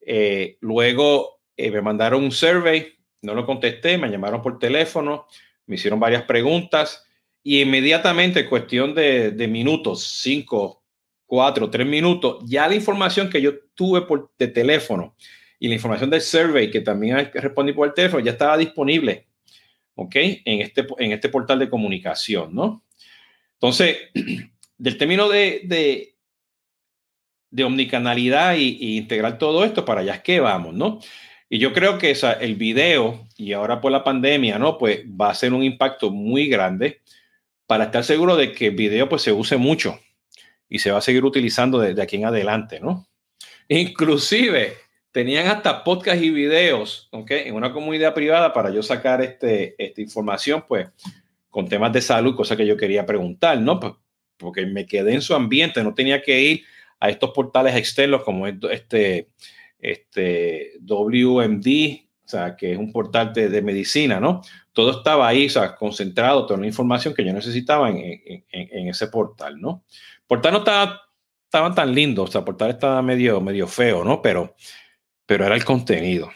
Eh, 0.00 0.58
luego 0.60 1.40
eh, 1.56 1.70
me 1.70 1.80
mandaron 1.80 2.22
un 2.22 2.30
survey, 2.30 2.92
no 3.22 3.34
lo 3.34 3.46
contesté, 3.46 3.96
me 3.96 4.10
llamaron 4.10 4.42
por 4.42 4.58
teléfono, 4.58 5.26
me 5.66 5.76
hicieron 5.76 5.98
varias 5.98 6.22
preguntas 6.22 7.04
y 7.42 7.62
inmediatamente, 7.62 8.40
en 8.40 8.48
cuestión 8.48 8.94
de, 8.94 9.30
de 9.30 9.48
minutos, 9.48 10.04
cinco, 10.20 10.82
cuatro, 11.24 11.70
tres 11.70 11.86
minutos, 11.86 12.44
ya 12.44 12.68
la 12.68 12.74
información 12.74 13.30
que 13.30 13.40
yo 13.40 13.52
tuve 13.74 14.02
por 14.02 14.30
de 14.38 14.48
teléfono 14.48 15.16
y 15.58 15.68
la 15.68 15.74
información 15.74 16.10
del 16.10 16.20
survey 16.20 16.70
que 16.70 16.82
también 16.82 17.30
respondí 17.32 17.72
por 17.72 17.88
el 17.88 17.94
teléfono 17.94 18.22
ya 18.22 18.32
estaba 18.32 18.58
disponible, 18.58 19.26
¿ok? 19.94 20.16
En 20.44 20.60
este, 20.60 20.86
en 20.98 21.12
este 21.12 21.30
portal 21.30 21.58
de 21.58 21.70
comunicación, 21.70 22.54
¿no? 22.54 22.84
Entonces, 23.60 23.98
del 24.78 24.98
término 24.98 25.28
de, 25.28 26.14
de 27.50 27.64
omnicanalidad 27.64 28.56
y, 28.56 28.96
integrar 28.98 29.38
todo 29.38 29.64
esto, 29.64 29.84
para 29.84 30.02
allá 30.02 30.14
es 30.16 30.20
que 30.20 30.40
vamos, 30.40 30.74
¿no? 30.74 31.00
Y 31.48 31.58
yo 31.58 31.72
creo 31.72 31.96
que 31.98 32.10
esa, 32.10 32.32
el 32.32 32.56
video, 32.56 33.26
y 33.36 33.52
ahora 33.52 33.80
por 33.80 33.92
la 33.92 34.04
pandemia, 34.04 34.58
¿no? 34.58 34.78
Pues 34.78 35.04
va 35.06 35.30
a 35.30 35.34
ser 35.34 35.54
un 35.54 35.62
impacto 35.62 36.10
muy 36.10 36.48
grande 36.48 37.00
para 37.66 37.84
estar 37.84 38.04
seguro 38.04 38.36
de 38.36 38.52
que 38.52 38.66
el 38.66 38.76
video 38.76 39.08
pues 39.08 39.22
se 39.22 39.32
use 39.32 39.56
mucho 39.56 39.98
y 40.68 40.80
se 40.80 40.90
va 40.90 40.98
a 40.98 41.02
seguir 41.02 41.24
utilizando 41.24 41.78
desde 41.78 42.02
aquí 42.02 42.16
en 42.16 42.26
adelante, 42.26 42.80
¿no? 42.80 43.06
Inclusive 43.68 44.74
tenían 45.12 45.46
hasta 45.46 45.82
podcast 45.82 46.20
y 46.22 46.30
videos, 46.30 47.08
¿ok? 47.10 47.30
En 47.30 47.54
una 47.54 47.72
comunidad 47.72 48.12
privada 48.12 48.52
para 48.52 48.70
yo 48.70 48.82
sacar 48.82 49.22
este, 49.22 49.74
esta 49.78 50.00
información, 50.00 50.64
pues, 50.68 50.88
con 51.56 51.70
temas 51.70 51.90
de 51.90 52.02
salud, 52.02 52.36
cosa 52.36 52.54
que 52.54 52.66
yo 52.66 52.76
quería 52.76 53.06
preguntar, 53.06 53.58
¿no? 53.58 53.80
Porque 54.36 54.66
me 54.66 54.84
quedé 54.84 55.14
en 55.14 55.22
su 55.22 55.34
ambiente, 55.34 55.82
no 55.82 55.94
tenía 55.94 56.20
que 56.20 56.38
ir 56.38 56.64
a 57.00 57.08
estos 57.08 57.30
portales 57.30 57.74
externos 57.74 58.24
como 58.24 58.46
este, 58.46 59.30
este 59.78 60.72
WMD, 60.82 61.66
o 62.26 62.28
sea, 62.28 62.56
que 62.56 62.72
es 62.72 62.78
un 62.78 62.92
portal 62.92 63.32
de, 63.32 63.62
medicina, 63.62 64.20
¿no? 64.20 64.42
Todo 64.74 64.98
estaba 64.98 65.26
ahí, 65.26 65.46
o 65.46 65.48
sea, 65.48 65.76
concentrado, 65.76 66.44
toda 66.44 66.60
la 66.60 66.66
información 66.66 67.14
que 67.14 67.24
yo 67.24 67.32
necesitaba 67.32 67.88
en, 67.88 68.44
ese 68.50 69.06
portal, 69.06 69.58
¿no? 69.58 69.82
Portal 70.26 70.52
no 70.52 70.58
estaba, 70.58 71.00
estaban 71.42 71.74
tan 71.74 71.94
lindo, 71.94 72.24
o 72.24 72.26
sea, 72.26 72.44
portal 72.44 72.68
estaba 72.68 73.00
medio, 73.00 73.40
medio 73.40 73.66
feo, 73.66 74.04
¿no? 74.04 74.20
Pero, 74.20 74.56
pero 75.24 75.46
era 75.46 75.54
el 75.54 75.64
contenido. 75.64 76.28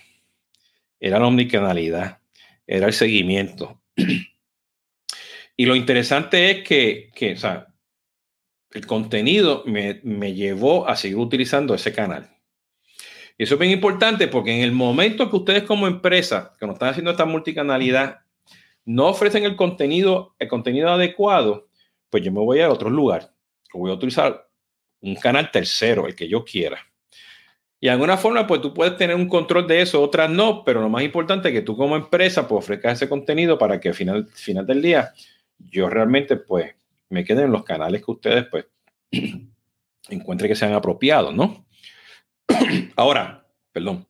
era 0.99 1.19
la 1.19 1.27
omnicanalidad, 1.27 2.21
era 2.67 2.87
el 2.87 2.95
seguimiento. 2.95 3.83
Y 5.61 5.67
lo 5.67 5.77
interesante 5.77 6.51
es 6.51 6.67
que, 6.67 7.11
que 7.15 7.37
el 8.71 8.87
contenido 8.87 9.63
me, 9.67 10.01
me 10.05 10.33
llevó 10.33 10.89
a 10.89 10.97
seguir 10.97 11.19
utilizando 11.19 11.75
ese 11.75 11.93
canal. 11.93 12.31
Y 13.37 13.43
eso 13.43 13.57
es 13.57 13.61
bien 13.61 13.71
importante 13.71 14.27
porque 14.27 14.57
en 14.57 14.63
el 14.63 14.73
momento 14.73 15.29
que 15.29 15.37
ustedes 15.37 15.65
como 15.65 15.87
empresa, 15.87 16.57
que 16.59 16.65
nos 16.65 16.77
están 16.77 16.89
haciendo 16.89 17.11
esta 17.11 17.27
multicanalidad, 17.27 18.21
no 18.87 19.09
ofrecen 19.09 19.45
el 19.45 19.55
contenido, 19.55 20.35
el 20.39 20.49
contenido 20.49 20.89
adecuado, 20.89 21.69
pues 22.09 22.25
yo 22.25 22.33
me 22.33 22.41
voy 22.41 22.63
a 22.63 22.71
otro 22.71 22.89
lugar. 22.89 23.35
Voy 23.75 23.91
a 23.91 23.95
utilizar 23.97 24.49
un 25.03 25.15
canal 25.17 25.51
tercero, 25.51 26.07
el 26.07 26.15
que 26.15 26.27
yo 26.27 26.43
quiera. 26.43 26.79
Y 27.79 27.89
de 27.89 27.93
alguna 27.93 28.17
forma, 28.17 28.47
pues 28.47 28.63
tú 28.63 28.73
puedes 28.73 28.97
tener 28.97 29.15
un 29.15 29.29
control 29.29 29.67
de 29.67 29.83
eso, 29.83 30.01
otras 30.01 30.31
no, 30.31 30.65
pero 30.65 30.81
lo 30.81 30.89
más 30.89 31.03
importante 31.03 31.49
es 31.49 31.55
que 31.55 31.61
tú 31.61 31.77
como 31.77 31.97
empresa 31.97 32.49
pues 32.49 32.65
ofrezcas 32.65 32.95
ese 32.95 33.11
contenido 33.11 33.59
para 33.59 33.79
que 33.79 33.91
al 33.91 33.95
final, 33.95 34.27
final 34.33 34.65
del 34.65 34.81
día 34.81 35.13
yo 35.69 35.89
realmente 35.89 36.37
pues 36.37 36.75
me 37.09 37.25
quede 37.25 37.43
en 37.43 37.53
los 37.53 37.65
canales 37.65 38.05
que 38.05 38.11
ustedes 38.11 38.47
pues 38.47 38.67
encuentren 40.09 40.49
que 40.49 40.57
sean 40.57 40.73
apropiados, 40.73 41.35
¿no? 41.35 41.67
Ahora, 42.97 43.47
perdón. 43.73 44.07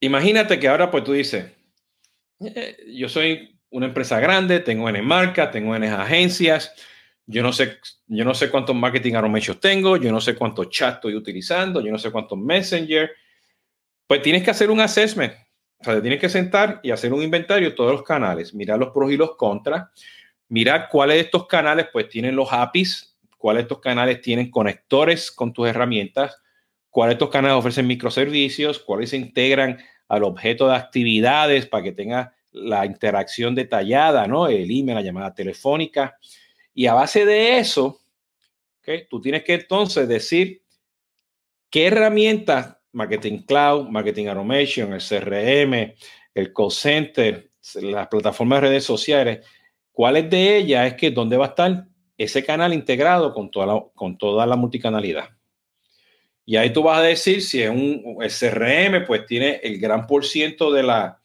Imagínate 0.00 0.58
que 0.58 0.68
ahora 0.68 0.90
pues 0.90 1.02
tú 1.02 1.12
dices, 1.12 1.50
eh, 2.40 2.76
yo 2.88 3.08
soy 3.08 3.58
una 3.70 3.86
empresa 3.86 4.20
grande, 4.20 4.60
tengo 4.60 4.88
N 4.88 5.00
marcas, 5.00 5.50
tengo 5.50 5.74
N 5.74 5.88
agencias, 5.88 6.74
yo 7.26 7.42
no 7.42 7.52
sé, 7.52 7.78
yo 8.06 8.24
no 8.24 8.34
sé 8.34 8.50
cuántos 8.50 8.76
marketing 8.76 9.14
automation 9.14 9.58
tengo, 9.58 9.96
yo 9.96 10.12
no 10.12 10.20
sé 10.20 10.34
cuántos 10.34 10.68
chat 10.68 10.96
estoy 10.96 11.14
utilizando, 11.14 11.80
yo 11.80 11.90
no 11.90 11.98
sé 11.98 12.10
cuántos 12.10 12.38
messenger. 12.38 13.10
Pues 14.06 14.20
tienes 14.20 14.42
que 14.42 14.50
hacer 14.50 14.70
un 14.70 14.80
assessment. 14.80 15.32
O 15.86 15.92
sea, 15.92 16.00
tienes 16.00 16.18
que 16.18 16.30
sentar 16.30 16.80
y 16.82 16.90
hacer 16.90 17.12
un 17.12 17.22
inventario 17.22 17.68
de 17.68 17.76
todos 17.76 17.92
los 17.92 18.02
canales, 18.02 18.54
mirar 18.54 18.78
los 18.78 18.88
pros 18.88 19.12
y 19.12 19.18
los 19.18 19.36
contras, 19.36 19.88
mirar 20.48 20.88
cuáles 20.90 21.16
de 21.16 21.20
estos 21.20 21.46
canales 21.46 21.88
pues 21.92 22.08
tienen 22.08 22.34
los 22.34 22.50
APIs, 22.50 23.18
cuáles 23.36 23.60
de 23.60 23.64
estos 23.64 23.80
canales 23.80 24.22
tienen 24.22 24.50
conectores 24.50 25.30
con 25.30 25.52
tus 25.52 25.68
herramientas, 25.68 26.40
cuáles 26.88 27.10
de 27.10 27.14
estos 27.16 27.30
canales 27.30 27.58
ofrecen 27.58 27.86
microservicios, 27.86 28.78
cuáles 28.78 29.10
se 29.10 29.18
integran 29.18 29.78
al 30.08 30.24
objeto 30.24 30.68
de 30.68 30.76
actividades 30.76 31.66
para 31.66 31.82
que 31.82 31.92
tenga 31.92 32.34
la 32.50 32.86
interacción 32.86 33.54
detallada, 33.54 34.26
¿no? 34.26 34.46
El 34.48 34.70
email, 34.70 34.94
la 34.94 35.02
llamada 35.02 35.34
telefónica. 35.34 36.16
Y 36.72 36.86
a 36.86 36.94
base 36.94 37.26
de 37.26 37.58
eso, 37.58 38.00
¿okay? 38.80 39.06
tú 39.10 39.20
tienes 39.20 39.44
que 39.44 39.54
entonces 39.54 40.08
decir 40.08 40.62
qué 41.68 41.88
herramientas, 41.88 42.78
Marketing 42.94 43.38
Cloud, 43.38 43.88
Marketing 43.88 44.26
Automation, 44.26 44.92
el 44.92 45.00
CRM, 45.00 45.94
el 46.34 46.52
call 46.52 46.70
center, 46.70 47.50
las 47.82 48.08
plataformas 48.08 48.62
de 48.62 48.68
redes 48.68 48.84
sociales, 48.84 49.46
cuáles 49.92 50.30
de 50.30 50.56
ellas 50.56 50.86
es 50.86 50.94
que 50.94 51.10
dónde 51.10 51.36
va 51.36 51.46
a 51.46 51.48
estar 51.48 51.86
ese 52.16 52.44
canal 52.44 52.72
integrado 52.72 53.34
con 53.34 53.50
toda 53.50 53.66
la, 53.66 53.84
con 53.94 54.16
toda 54.16 54.46
la 54.46 54.56
multicanalidad. 54.56 55.30
Y 56.46 56.56
ahí 56.56 56.72
tú 56.72 56.82
vas 56.82 56.98
a 56.98 57.02
decir 57.02 57.42
si 57.42 57.62
es 57.62 57.70
un 57.70 58.18
CRM, 58.18 59.06
pues 59.06 59.26
tiene 59.26 59.60
el 59.62 59.78
gran 59.78 60.06
por 60.06 60.24
ciento 60.24 60.70
de 60.70 60.82
la, 60.82 61.18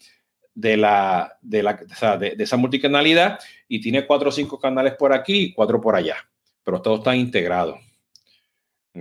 de, 0.56 0.78
la, 0.78 1.38
de, 1.42 1.64
la, 1.64 1.74
de, 2.18 2.36
esa 2.40 2.58
multicanalidad 2.58 3.40
y 3.68 3.82
tiene 3.82 4.06
cuatro 4.06 4.30
o 4.30 4.32
cinco 4.32 4.60
canales 4.60 4.94
por 4.94 5.14
aquí 5.14 5.40
y 5.40 5.54
cuatro 5.54 5.82
por 5.82 5.96
allá, 5.96 6.18
pero 6.64 6.82
todos 6.82 7.00
están 7.00 7.18
integrados. 7.18 7.89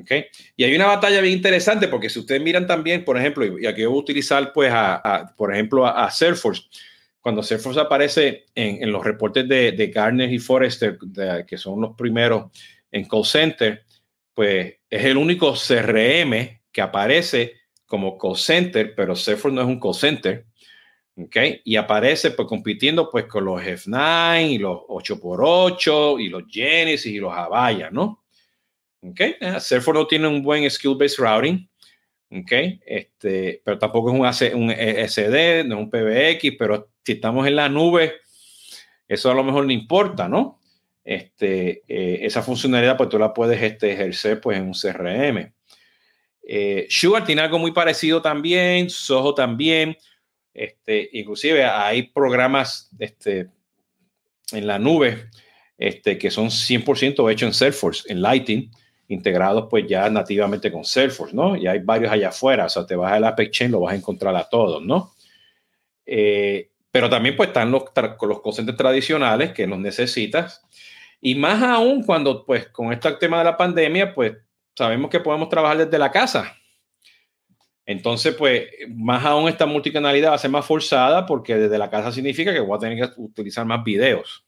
¿Okay? 0.00 0.26
Y 0.56 0.64
hay 0.64 0.74
una 0.74 0.86
batalla 0.86 1.20
bien 1.20 1.34
interesante 1.34 1.88
porque 1.88 2.08
si 2.08 2.18
ustedes 2.18 2.40
miran 2.40 2.66
también, 2.66 3.04
por 3.04 3.16
ejemplo, 3.16 3.58
y 3.58 3.66
aquí 3.66 3.84
voy 3.84 3.96
a 3.96 4.00
utilizar, 4.00 4.52
pues, 4.52 4.70
a, 4.72 5.32
por 5.36 5.52
ejemplo, 5.52 5.86
a, 5.86 6.10
Salesforce, 6.10 6.62
cuando 7.20 7.42
Salesforce 7.42 7.80
aparece 7.80 8.46
en, 8.54 8.90
los 8.90 9.04
reportes 9.04 9.48
de, 9.48 9.72
de, 9.72 9.86
Gartner 9.88 10.32
y 10.32 10.38
Forrester, 10.38 10.98
que 11.46 11.58
son 11.58 11.80
los 11.80 11.96
primeros 11.96 12.50
en 12.90 13.04
call 13.06 13.24
center, 13.24 13.84
pues 14.34 14.76
es 14.88 15.04
el 15.04 15.16
único 15.16 15.52
CRM 15.52 16.60
que 16.70 16.80
aparece 16.80 17.54
como 17.86 18.16
call 18.16 18.36
center, 18.36 18.94
pero 18.94 19.16
Salesforce 19.16 19.54
no 19.54 19.62
es 19.62 19.66
un 19.66 19.80
call 19.80 19.94
center. 19.94 20.46
Y 21.64 21.74
aparece 21.74 22.30
pues 22.30 22.46
compitiendo 22.46 23.10
pues 23.10 23.26
con 23.26 23.44
los 23.44 23.60
F9 23.60 24.52
y 24.52 24.58
los 24.58 24.82
8x8 24.88 26.22
y 26.22 26.28
los 26.28 26.44
Genesis 26.48 27.12
y 27.12 27.18
los 27.18 27.32
Avaya, 27.32 27.90
¿no? 27.90 28.22
Okay. 29.00 29.36
Salesforce 29.40 30.00
no 30.00 30.06
tiene 30.06 30.28
un 30.28 30.42
buen 30.42 30.68
skill-based 30.68 31.18
routing, 31.18 31.68
okay. 32.30 32.80
Este, 32.84 33.62
pero 33.64 33.78
tampoco 33.78 34.10
es 34.10 34.42
un, 34.52 34.62
un 34.62 34.70
SD, 34.70 35.64
no 35.64 35.76
es 35.76 35.80
un 35.82 35.90
PBX, 35.90 36.56
pero 36.58 36.90
si 37.04 37.12
estamos 37.12 37.46
en 37.46 37.56
la 37.56 37.68
nube, 37.68 38.14
eso 39.06 39.30
a 39.30 39.34
lo 39.34 39.44
mejor 39.44 39.64
no 39.64 39.72
importa, 39.72 40.28
¿no? 40.28 40.58
Este, 41.04 41.84
eh, 41.88 42.26
esa 42.26 42.42
funcionalidad 42.42 42.98
pues 42.98 43.08
tú 43.08 43.18
la 43.18 43.32
puedes 43.32 43.62
este, 43.62 43.92
ejercer 43.92 44.40
pues 44.40 44.58
en 44.58 44.64
un 44.64 44.74
CRM. 44.74 45.52
Eh, 46.42 46.86
Sugar 46.90 47.24
tiene 47.24 47.42
algo 47.42 47.58
muy 47.58 47.72
parecido 47.72 48.20
también, 48.20 48.90
Soho 48.90 49.34
también. 49.34 49.96
Este, 50.52 51.08
inclusive 51.12 51.64
hay 51.64 52.04
programas 52.08 52.90
este, 52.98 53.48
en 54.52 54.66
la 54.66 54.78
nube 54.78 55.30
este, 55.78 56.18
que 56.18 56.30
son 56.30 56.48
100% 56.48 57.30
hechos 57.32 57.46
en 57.46 57.54
Salesforce, 57.54 58.12
en 58.12 58.20
Lighting, 58.20 58.70
integrados 59.08 59.66
pues 59.68 59.86
ya 59.86 60.08
nativamente 60.10 60.70
con 60.70 60.84
Salesforce, 60.84 61.34
¿no? 61.34 61.56
Y 61.56 61.66
hay 61.66 61.80
varios 61.80 62.12
allá 62.12 62.28
afuera, 62.28 62.66
o 62.66 62.68
sea, 62.68 62.86
te 62.86 62.94
vas 62.94 63.12
al 63.12 63.24
Apex 63.24 63.50
Chain, 63.50 63.72
lo 63.72 63.80
vas 63.80 63.94
a 63.94 63.96
encontrar 63.96 64.36
a 64.36 64.48
todos, 64.48 64.82
¿no? 64.82 65.12
Eh, 66.04 66.70
pero 66.90 67.08
también 67.08 67.36
pues 67.36 67.48
están 67.48 67.70
los, 67.70 67.84
los 68.22 68.40
cosentes 68.40 68.76
tradicionales 68.76 69.52
que 69.52 69.66
los 69.66 69.78
necesitas. 69.78 70.62
Y 71.20 71.34
más 71.34 71.62
aún 71.62 72.04
cuando 72.04 72.44
pues 72.44 72.68
con 72.68 72.92
este 72.92 73.10
tema 73.12 73.38
de 73.38 73.44
la 73.44 73.56
pandemia, 73.56 74.14
pues 74.14 74.36
sabemos 74.76 75.10
que 75.10 75.20
podemos 75.20 75.48
trabajar 75.48 75.78
desde 75.78 75.98
la 75.98 76.10
casa. 76.10 76.54
Entonces, 77.84 78.34
pues, 78.34 78.68
más 78.90 79.24
aún 79.24 79.48
esta 79.48 79.64
multicanalidad 79.64 80.30
va 80.30 80.34
a 80.34 80.38
ser 80.38 80.50
más 80.50 80.66
forzada 80.66 81.24
porque 81.24 81.54
desde 81.56 81.78
la 81.78 81.88
casa 81.88 82.12
significa 82.12 82.52
que 82.52 82.60
voy 82.60 82.76
a 82.76 82.80
tener 82.80 82.98
que 82.98 83.20
utilizar 83.20 83.64
más 83.64 83.82
videos. 83.82 84.44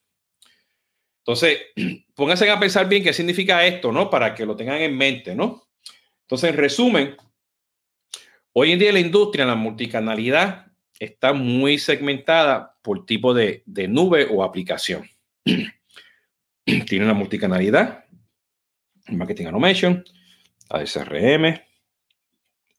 Entonces, 1.20 1.58
pónganse 2.14 2.50
a 2.50 2.60
pensar 2.60 2.88
bien 2.88 3.02
qué 3.02 3.12
significa 3.12 3.64
esto, 3.64 3.92
¿no? 3.92 4.10
Para 4.10 4.34
que 4.34 4.46
lo 4.46 4.56
tengan 4.56 4.80
en 4.80 4.96
mente, 4.96 5.34
¿no? 5.34 5.68
Entonces, 6.22 6.50
en 6.50 6.56
resumen, 6.56 7.16
hoy 8.52 8.72
en 8.72 8.78
día 8.78 8.92
la 8.92 9.00
industria, 9.00 9.44
la 9.44 9.54
multicanalidad, 9.54 10.66
está 10.98 11.32
muy 11.32 11.78
segmentada 11.78 12.76
por 12.82 13.06
tipo 13.06 13.32
de, 13.34 13.62
de 13.66 13.88
nube 13.88 14.26
o 14.30 14.42
aplicación. 14.42 15.08
Tiene 16.64 17.04
una 17.04 17.14
multicanalidad, 17.14 18.04
marketing 19.08 19.46
automation, 19.46 20.04
ASRM, 20.68 21.60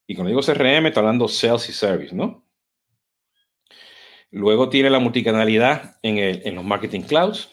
y 0.06 0.14
cuando 0.14 0.28
digo 0.28 0.42
CRM, 0.42 0.86
estoy 0.86 1.00
hablando 1.00 1.28
sales 1.28 1.68
y 1.68 1.72
service, 1.72 2.14
¿no? 2.14 2.44
Luego 4.30 4.68
tiene 4.68 4.90
la 4.90 4.98
multicanalidad 4.98 5.98
en, 6.02 6.18
el, 6.18 6.42
en 6.44 6.54
los 6.54 6.64
marketing 6.64 7.02
clouds. 7.02 7.50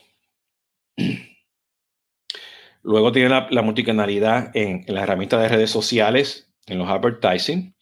Luego 2.84 3.12
tiene 3.12 3.30
la, 3.30 3.62
multicanalidad 3.62 4.52
en, 4.56 4.84
las 4.88 5.04
herramientas 5.04 5.42
de 5.42 5.50
redes 5.50 5.70
sociales, 5.70 6.50
en 6.68 6.78
los 6.78 6.90
advertising. 6.90 7.76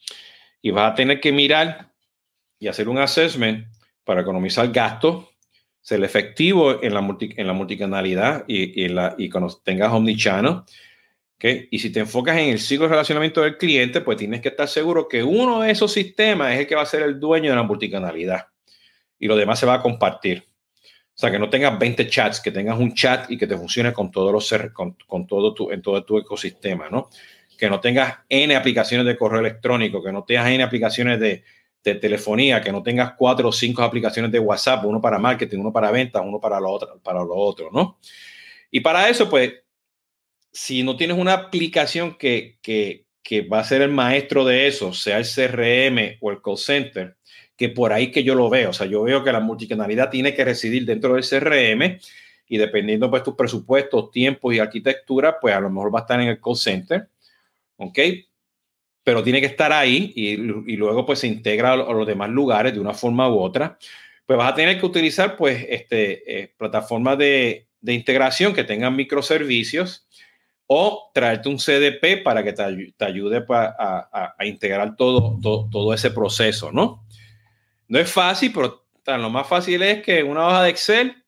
Y 0.60 0.70
vas 0.70 0.92
a 0.92 0.94
tener 0.94 1.20
que 1.20 1.32
mirar 1.32 1.92
y 2.58 2.68
hacer 2.68 2.88
un 2.88 2.98
assessment 2.98 3.68
para 4.04 4.22
economizar 4.22 4.70
gastos, 4.72 5.26
ser 5.80 6.02
efectivo 6.02 6.82
en 6.82 6.92
la, 6.94 7.00
multicanalidad 7.52 8.44
y, 8.48 8.84
y, 8.84 8.88
la, 8.88 9.14
y 9.16 9.28
cuando 9.30 9.56
tengas 9.64 9.92
omnichannel 9.92 10.62
y 11.40 11.78
si 11.78 11.90
te 11.90 12.00
enfocas 12.00 12.36
en 12.36 12.48
el 12.48 12.58
ciclo 12.58 12.86
de 12.86 12.90
relacionamiento 12.90 13.42
del 13.42 13.58
cliente, 13.58 14.00
pues 14.00 14.16
tienes 14.16 14.40
que 14.40 14.48
estar 14.48 14.66
seguro 14.66 15.06
que 15.08 15.22
uno 15.22 15.60
de 15.60 15.70
esos 15.70 15.92
sistemas 15.92 16.52
es 16.52 16.60
el 16.60 16.66
que 16.66 16.74
va 16.74 16.82
a 16.82 16.86
ser 16.86 17.02
el 17.02 17.20
dueño 17.20 17.50
de 17.50 17.56
la 17.56 17.62
multicanalidad 17.62 18.48
y 19.18 19.28
lo 19.28 19.36
demás 19.36 19.60
se 19.60 19.66
va 19.66 19.74
a 19.74 19.82
compartir. 19.82 20.47
O 21.18 21.20
sea, 21.20 21.32
que 21.32 21.38
no 21.40 21.50
tengas 21.50 21.76
20 21.76 22.08
chats, 22.08 22.40
que 22.40 22.52
tengas 22.52 22.78
un 22.78 22.94
chat 22.94 23.28
y 23.28 23.36
que 23.36 23.48
te 23.48 23.56
funcione 23.56 23.92
con 23.92 24.08
todos 24.12 24.32
los 24.32 24.72
con, 24.72 24.96
con 25.04 25.26
todo 25.26 25.52
tu, 25.52 25.72
en 25.72 25.82
todo 25.82 26.04
tu 26.04 26.16
ecosistema, 26.16 26.88
¿no? 26.88 27.10
Que 27.58 27.68
no 27.68 27.80
tengas 27.80 28.18
N 28.28 28.54
aplicaciones 28.54 29.04
de 29.04 29.16
correo 29.16 29.40
electrónico, 29.40 30.00
que 30.00 30.12
no 30.12 30.22
tengas 30.22 30.48
N 30.48 30.62
aplicaciones 30.62 31.18
de, 31.18 31.42
de 31.82 31.96
telefonía, 31.96 32.60
que 32.60 32.70
no 32.70 32.84
tengas 32.84 33.14
cuatro 33.18 33.48
o 33.48 33.52
cinco 33.52 33.82
aplicaciones 33.82 34.30
de 34.30 34.38
WhatsApp, 34.38 34.84
uno 34.84 35.00
para 35.00 35.18
marketing, 35.18 35.58
uno 35.58 35.72
para 35.72 35.90
ventas, 35.90 36.22
uno 36.24 36.38
para 36.38 36.60
lo 36.60 36.70
otro, 36.70 37.00
para 37.02 37.18
lo 37.24 37.34
otro, 37.34 37.68
¿no? 37.72 37.98
Y 38.70 38.78
para 38.78 39.08
eso, 39.08 39.28
pues, 39.28 39.54
si 40.52 40.84
no 40.84 40.96
tienes 40.96 41.18
una 41.18 41.32
aplicación 41.32 42.16
que, 42.16 42.60
que, 42.62 43.06
que, 43.24 43.42
va 43.42 43.58
a 43.58 43.64
ser 43.64 43.82
el 43.82 43.90
maestro 43.90 44.44
de 44.44 44.68
eso, 44.68 44.92
sea 44.92 45.18
el 45.18 45.24
CRM 45.24 46.18
o 46.20 46.30
el 46.30 46.40
call 46.40 46.58
center, 46.58 47.16
que 47.58 47.68
por 47.68 47.92
ahí 47.92 48.10
que 48.10 48.24
yo 48.24 48.34
lo 48.34 48.48
veo, 48.48 48.70
o 48.70 48.72
sea, 48.72 48.86
yo 48.86 49.02
veo 49.02 49.22
que 49.22 49.32
la 49.32 49.40
multicanalidad 49.40 50.08
tiene 50.08 50.32
que 50.32 50.46
residir 50.46 50.86
dentro 50.86 51.12
del 51.12 51.24
CRM 51.28 51.98
y 52.48 52.56
dependiendo 52.56 53.10
pues 53.10 53.22
tus 53.22 53.34
presupuestos, 53.34 54.10
tiempos 54.10 54.54
y 54.54 54.58
arquitectura, 54.58 55.38
pues 55.38 55.54
a 55.54 55.60
lo 55.60 55.68
mejor 55.68 55.94
va 55.94 55.98
a 55.98 56.02
estar 56.02 56.20
en 56.20 56.28
el 56.28 56.40
call 56.40 56.56
center, 56.56 57.08
¿ok? 57.76 57.98
pero 59.08 59.22
tiene 59.22 59.40
que 59.40 59.46
estar 59.46 59.72
ahí 59.72 60.12
y, 60.14 60.36
luego 60.36 61.06
pues 61.06 61.20
se 61.20 61.26
integra 61.26 61.72
a 61.72 61.76
los 61.76 62.06
demás 62.06 62.28
lugares 62.28 62.74
de 62.74 62.80
una 62.80 62.92
forma 62.92 63.26
u 63.32 63.40
otra. 63.40 63.78
Pues 64.26 64.36
vas 64.36 64.52
a 64.52 64.54
tener 64.54 64.78
que 64.78 64.84
utilizar 64.84 65.34
pues 65.34 65.64
este, 65.66 66.42
eh, 66.42 66.54
plataformas 66.58 67.16
de, 67.16 67.68
de, 67.80 67.94
integración 67.94 68.52
que 68.52 68.64
tengan 68.64 68.94
microservicios 68.94 70.06
o 70.66 71.10
traerte 71.14 71.48
un 71.48 71.56
CDP 71.56 72.22
para 72.22 72.44
que 72.44 72.52
te, 72.52 72.92
te 72.98 73.04
ayude 73.06 73.40
pues, 73.40 73.58
a, 73.58 74.34
a, 74.38 74.44
integrar 74.44 74.94
todo, 74.94 75.38
todo, 75.40 75.70
todo, 75.70 75.94
ese 75.94 76.10
proceso, 76.10 76.70
¿no? 76.70 77.06
No 77.88 77.98
es 77.98 78.10
fácil, 78.10 78.52
pero 78.52 78.84
lo 79.04 79.30
más 79.30 79.48
fácil 79.48 79.82
es 79.82 80.02
que 80.02 80.18
en 80.18 80.28
una 80.28 80.46
hoja 80.46 80.62
de 80.64 80.70
Excel 80.70 81.24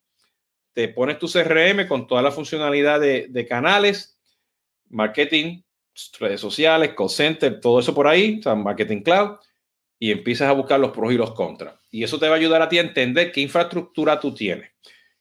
te 0.73 0.89
pones 0.89 1.19
tu 1.19 1.27
CRM 1.27 1.89
con 1.89 2.07
toda 2.07 2.23
la 2.23 2.31
funcionalidad 2.31 3.01
de, 3.01 3.47
canales, 3.49 4.19
marketing, 4.89 5.63
redes 6.19 6.41
sociales, 6.41 6.93
call 6.97 7.11
center, 7.11 7.61
todo 7.61 7.81
eso 7.81 7.95
por 7.95 8.07
ahí, 8.07 8.41
o 8.45 8.57
marketing 8.57 9.03
cloud, 9.03 9.39
y 9.99 10.13
empiezas 10.13 10.49
a 10.49 10.53
buscar 10.53 10.79
los 10.79 10.93
pros 10.93 11.13
y 11.13 11.17
los 11.17 11.33
contras. 11.33 11.75
Y 11.91 12.05
eso 12.05 12.19
te 12.19 12.29
va 12.29 12.35
a 12.35 12.39
ayudar 12.39 12.63
a 12.63 12.69
ti 12.69 12.79
a 12.79 12.83
entender 12.83 13.33
qué 13.33 13.41
infraestructura 13.41 14.21
tú 14.21 14.33
tienes. 14.33 14.71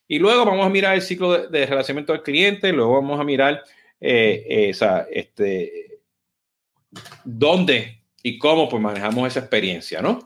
Y 0.08 0.20
luego 0.20 0.46
vamos 0.46 0.66
a 0.66 0.70
mirar 0.70 0.96
el 0.96 1.02
ciclo 1.02 1.32
de, 1.32 1.48
de 1.48 1.66
relacionamiento 1.66 2.14
del 2.14 2.24
cliente, 2.24 2.72
luego 2.72 2.94
vamos 2.96 3.20
a 3.20 3.24
mirar 3.24 3.64
eh, 4.02 4.70
esa, 4.70 5.08
este, 5.12 6.00
dónde 7.26 8.02
y 8.24 8.38
cómo 8.38 8.70
pues 8.70 8.82
manejamos 8.82 9.28
esa 9.28 9.42
experiencia, 9.42 10.02
¿no? 10.02 10.24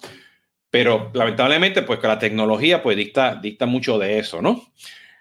Pero 0.73 1.11
lamentablemente, 1.13 1.83
pues 1.83 1.99
que 1.99 2.07
la 2.07 2.17
tecnología 2.17 2.81
pues 2.81 2.97
dicta, 2.97 3.35
dicta 3.35 3.67
mucho 3.67 3.99
de 3.99 4.17
eso, 4.17 4.41
¿no? 4.41 4.73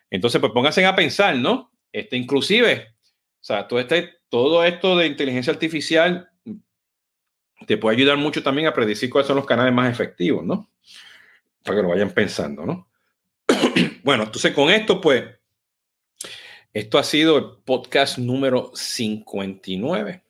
Entonces, 0.08 0.40
pues 0.40 0.50
pónganse 0.50 0.82
a 0.86 0.96
pensar, 0.96 1.36
¿no? 1.36 1.70
Este, 1.92 2.16
inclusive, 2.16 2.94
o 2.98 3.44
sea, 3.44 3.68
todo, 3.68 3.78
este, 3.78 4.14
todo 4.30 4.64
esto 4.64 4.96
de 4.96 5.08
inteligencia 5.08 5.52
artificial 5.52 6.30
te 7.66 7.76
puede 7.76 7.98
ayudar 7.98 8.16
mucho 8.16 8.42
también 8.42 8.66
a 8.66 8.72
predecir 8.72 9.10
cuáles 9.10 9.26
son 9.26 9.36
los 9.36 9.44
canales 9.44 9.74
más 9.74 9.92
efectivos, 9.92 10.42
¿no? 10.42 10.70
Para 11.62 11.76
que 11.76 11.82
lo 11.82 11.90
vayan 11.90 12.12
pensando, 12.12 12.64
¿no? 12.64 12.88
bueno, 14.04 14.22
entonces 14.22 14.54
con 14.54 14.70
esto, 14.70 15.02
pues, 15.02 15.22
esto 16.72 16.96
ha 16.96 17.04
sido 17.04 17.36
el 17.36 17.44
podcast 17.62 18.16
número 18.16 18.70
59 18.74 20.22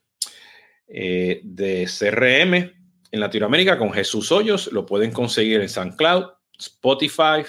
eh, 0.88 1.40
de 1.44 1.86
CRM 1.86 2.81
en 3.12 3.20
Latinoamérica 3.20 3.78
con 3.78 3.92
Jesús 3.92 4.32
Hoyos. 4.32 4.72
Lo 4.72 4.84
pueden 4.84 5.12
conseguir 5.12 5.60
en 5.60 5.68
SoundCloud, 5.68 6.24
Spotify, 6.58 7.44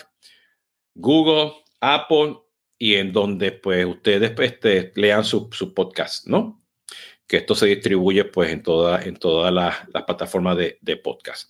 Google, 0.93 1.53
Apple 1.81 2.37
y 2.77 2.95
en 2.95 3.11
donde 3.11 3.53
pues 3.53 3.85
ustedes 3.85 4.31
pues, 4.31 4.53
este, 4.53 4.91
lean 4.95 5.23
su, 5.23 5.49
su, 5.51 5.73
podcast, 5.73 6.27
¿no? 6.27 6.61
Que 7.25 7.37
esto 7.37 7.55
se 7.55 7.65
distribuye 7.65 8.25
pues 8.25 8.51
en, 8.51 8.61
toda, 8.61 9.01
en 9.01 9.15
todas 9.15 9.51
las, 9.51 9.75
las 9.91 10.03
plataformas 10.03 10.57
de, 10.57 10.77
de 10.81 10.97
podcast. 10.97 11.49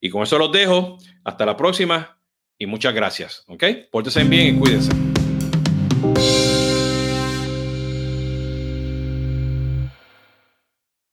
Y 0.00 0.10
con 0.10 0.22
eso 0.22 0.38
los 0.38 0.52
dejo. 0.52 0.98
Hasta 1.24 1.46
la 1.46 1.56
próxima 1.56 2.18
y 2.58 2.66
muchas 2.66 2.94
gracias. 2.94 3.44
¿Ok? 3.48 3.64
Pórtense 3.90 4.22
bien 4.24 4.56
y 4.56 4.58
cuídense. 4.58 5.13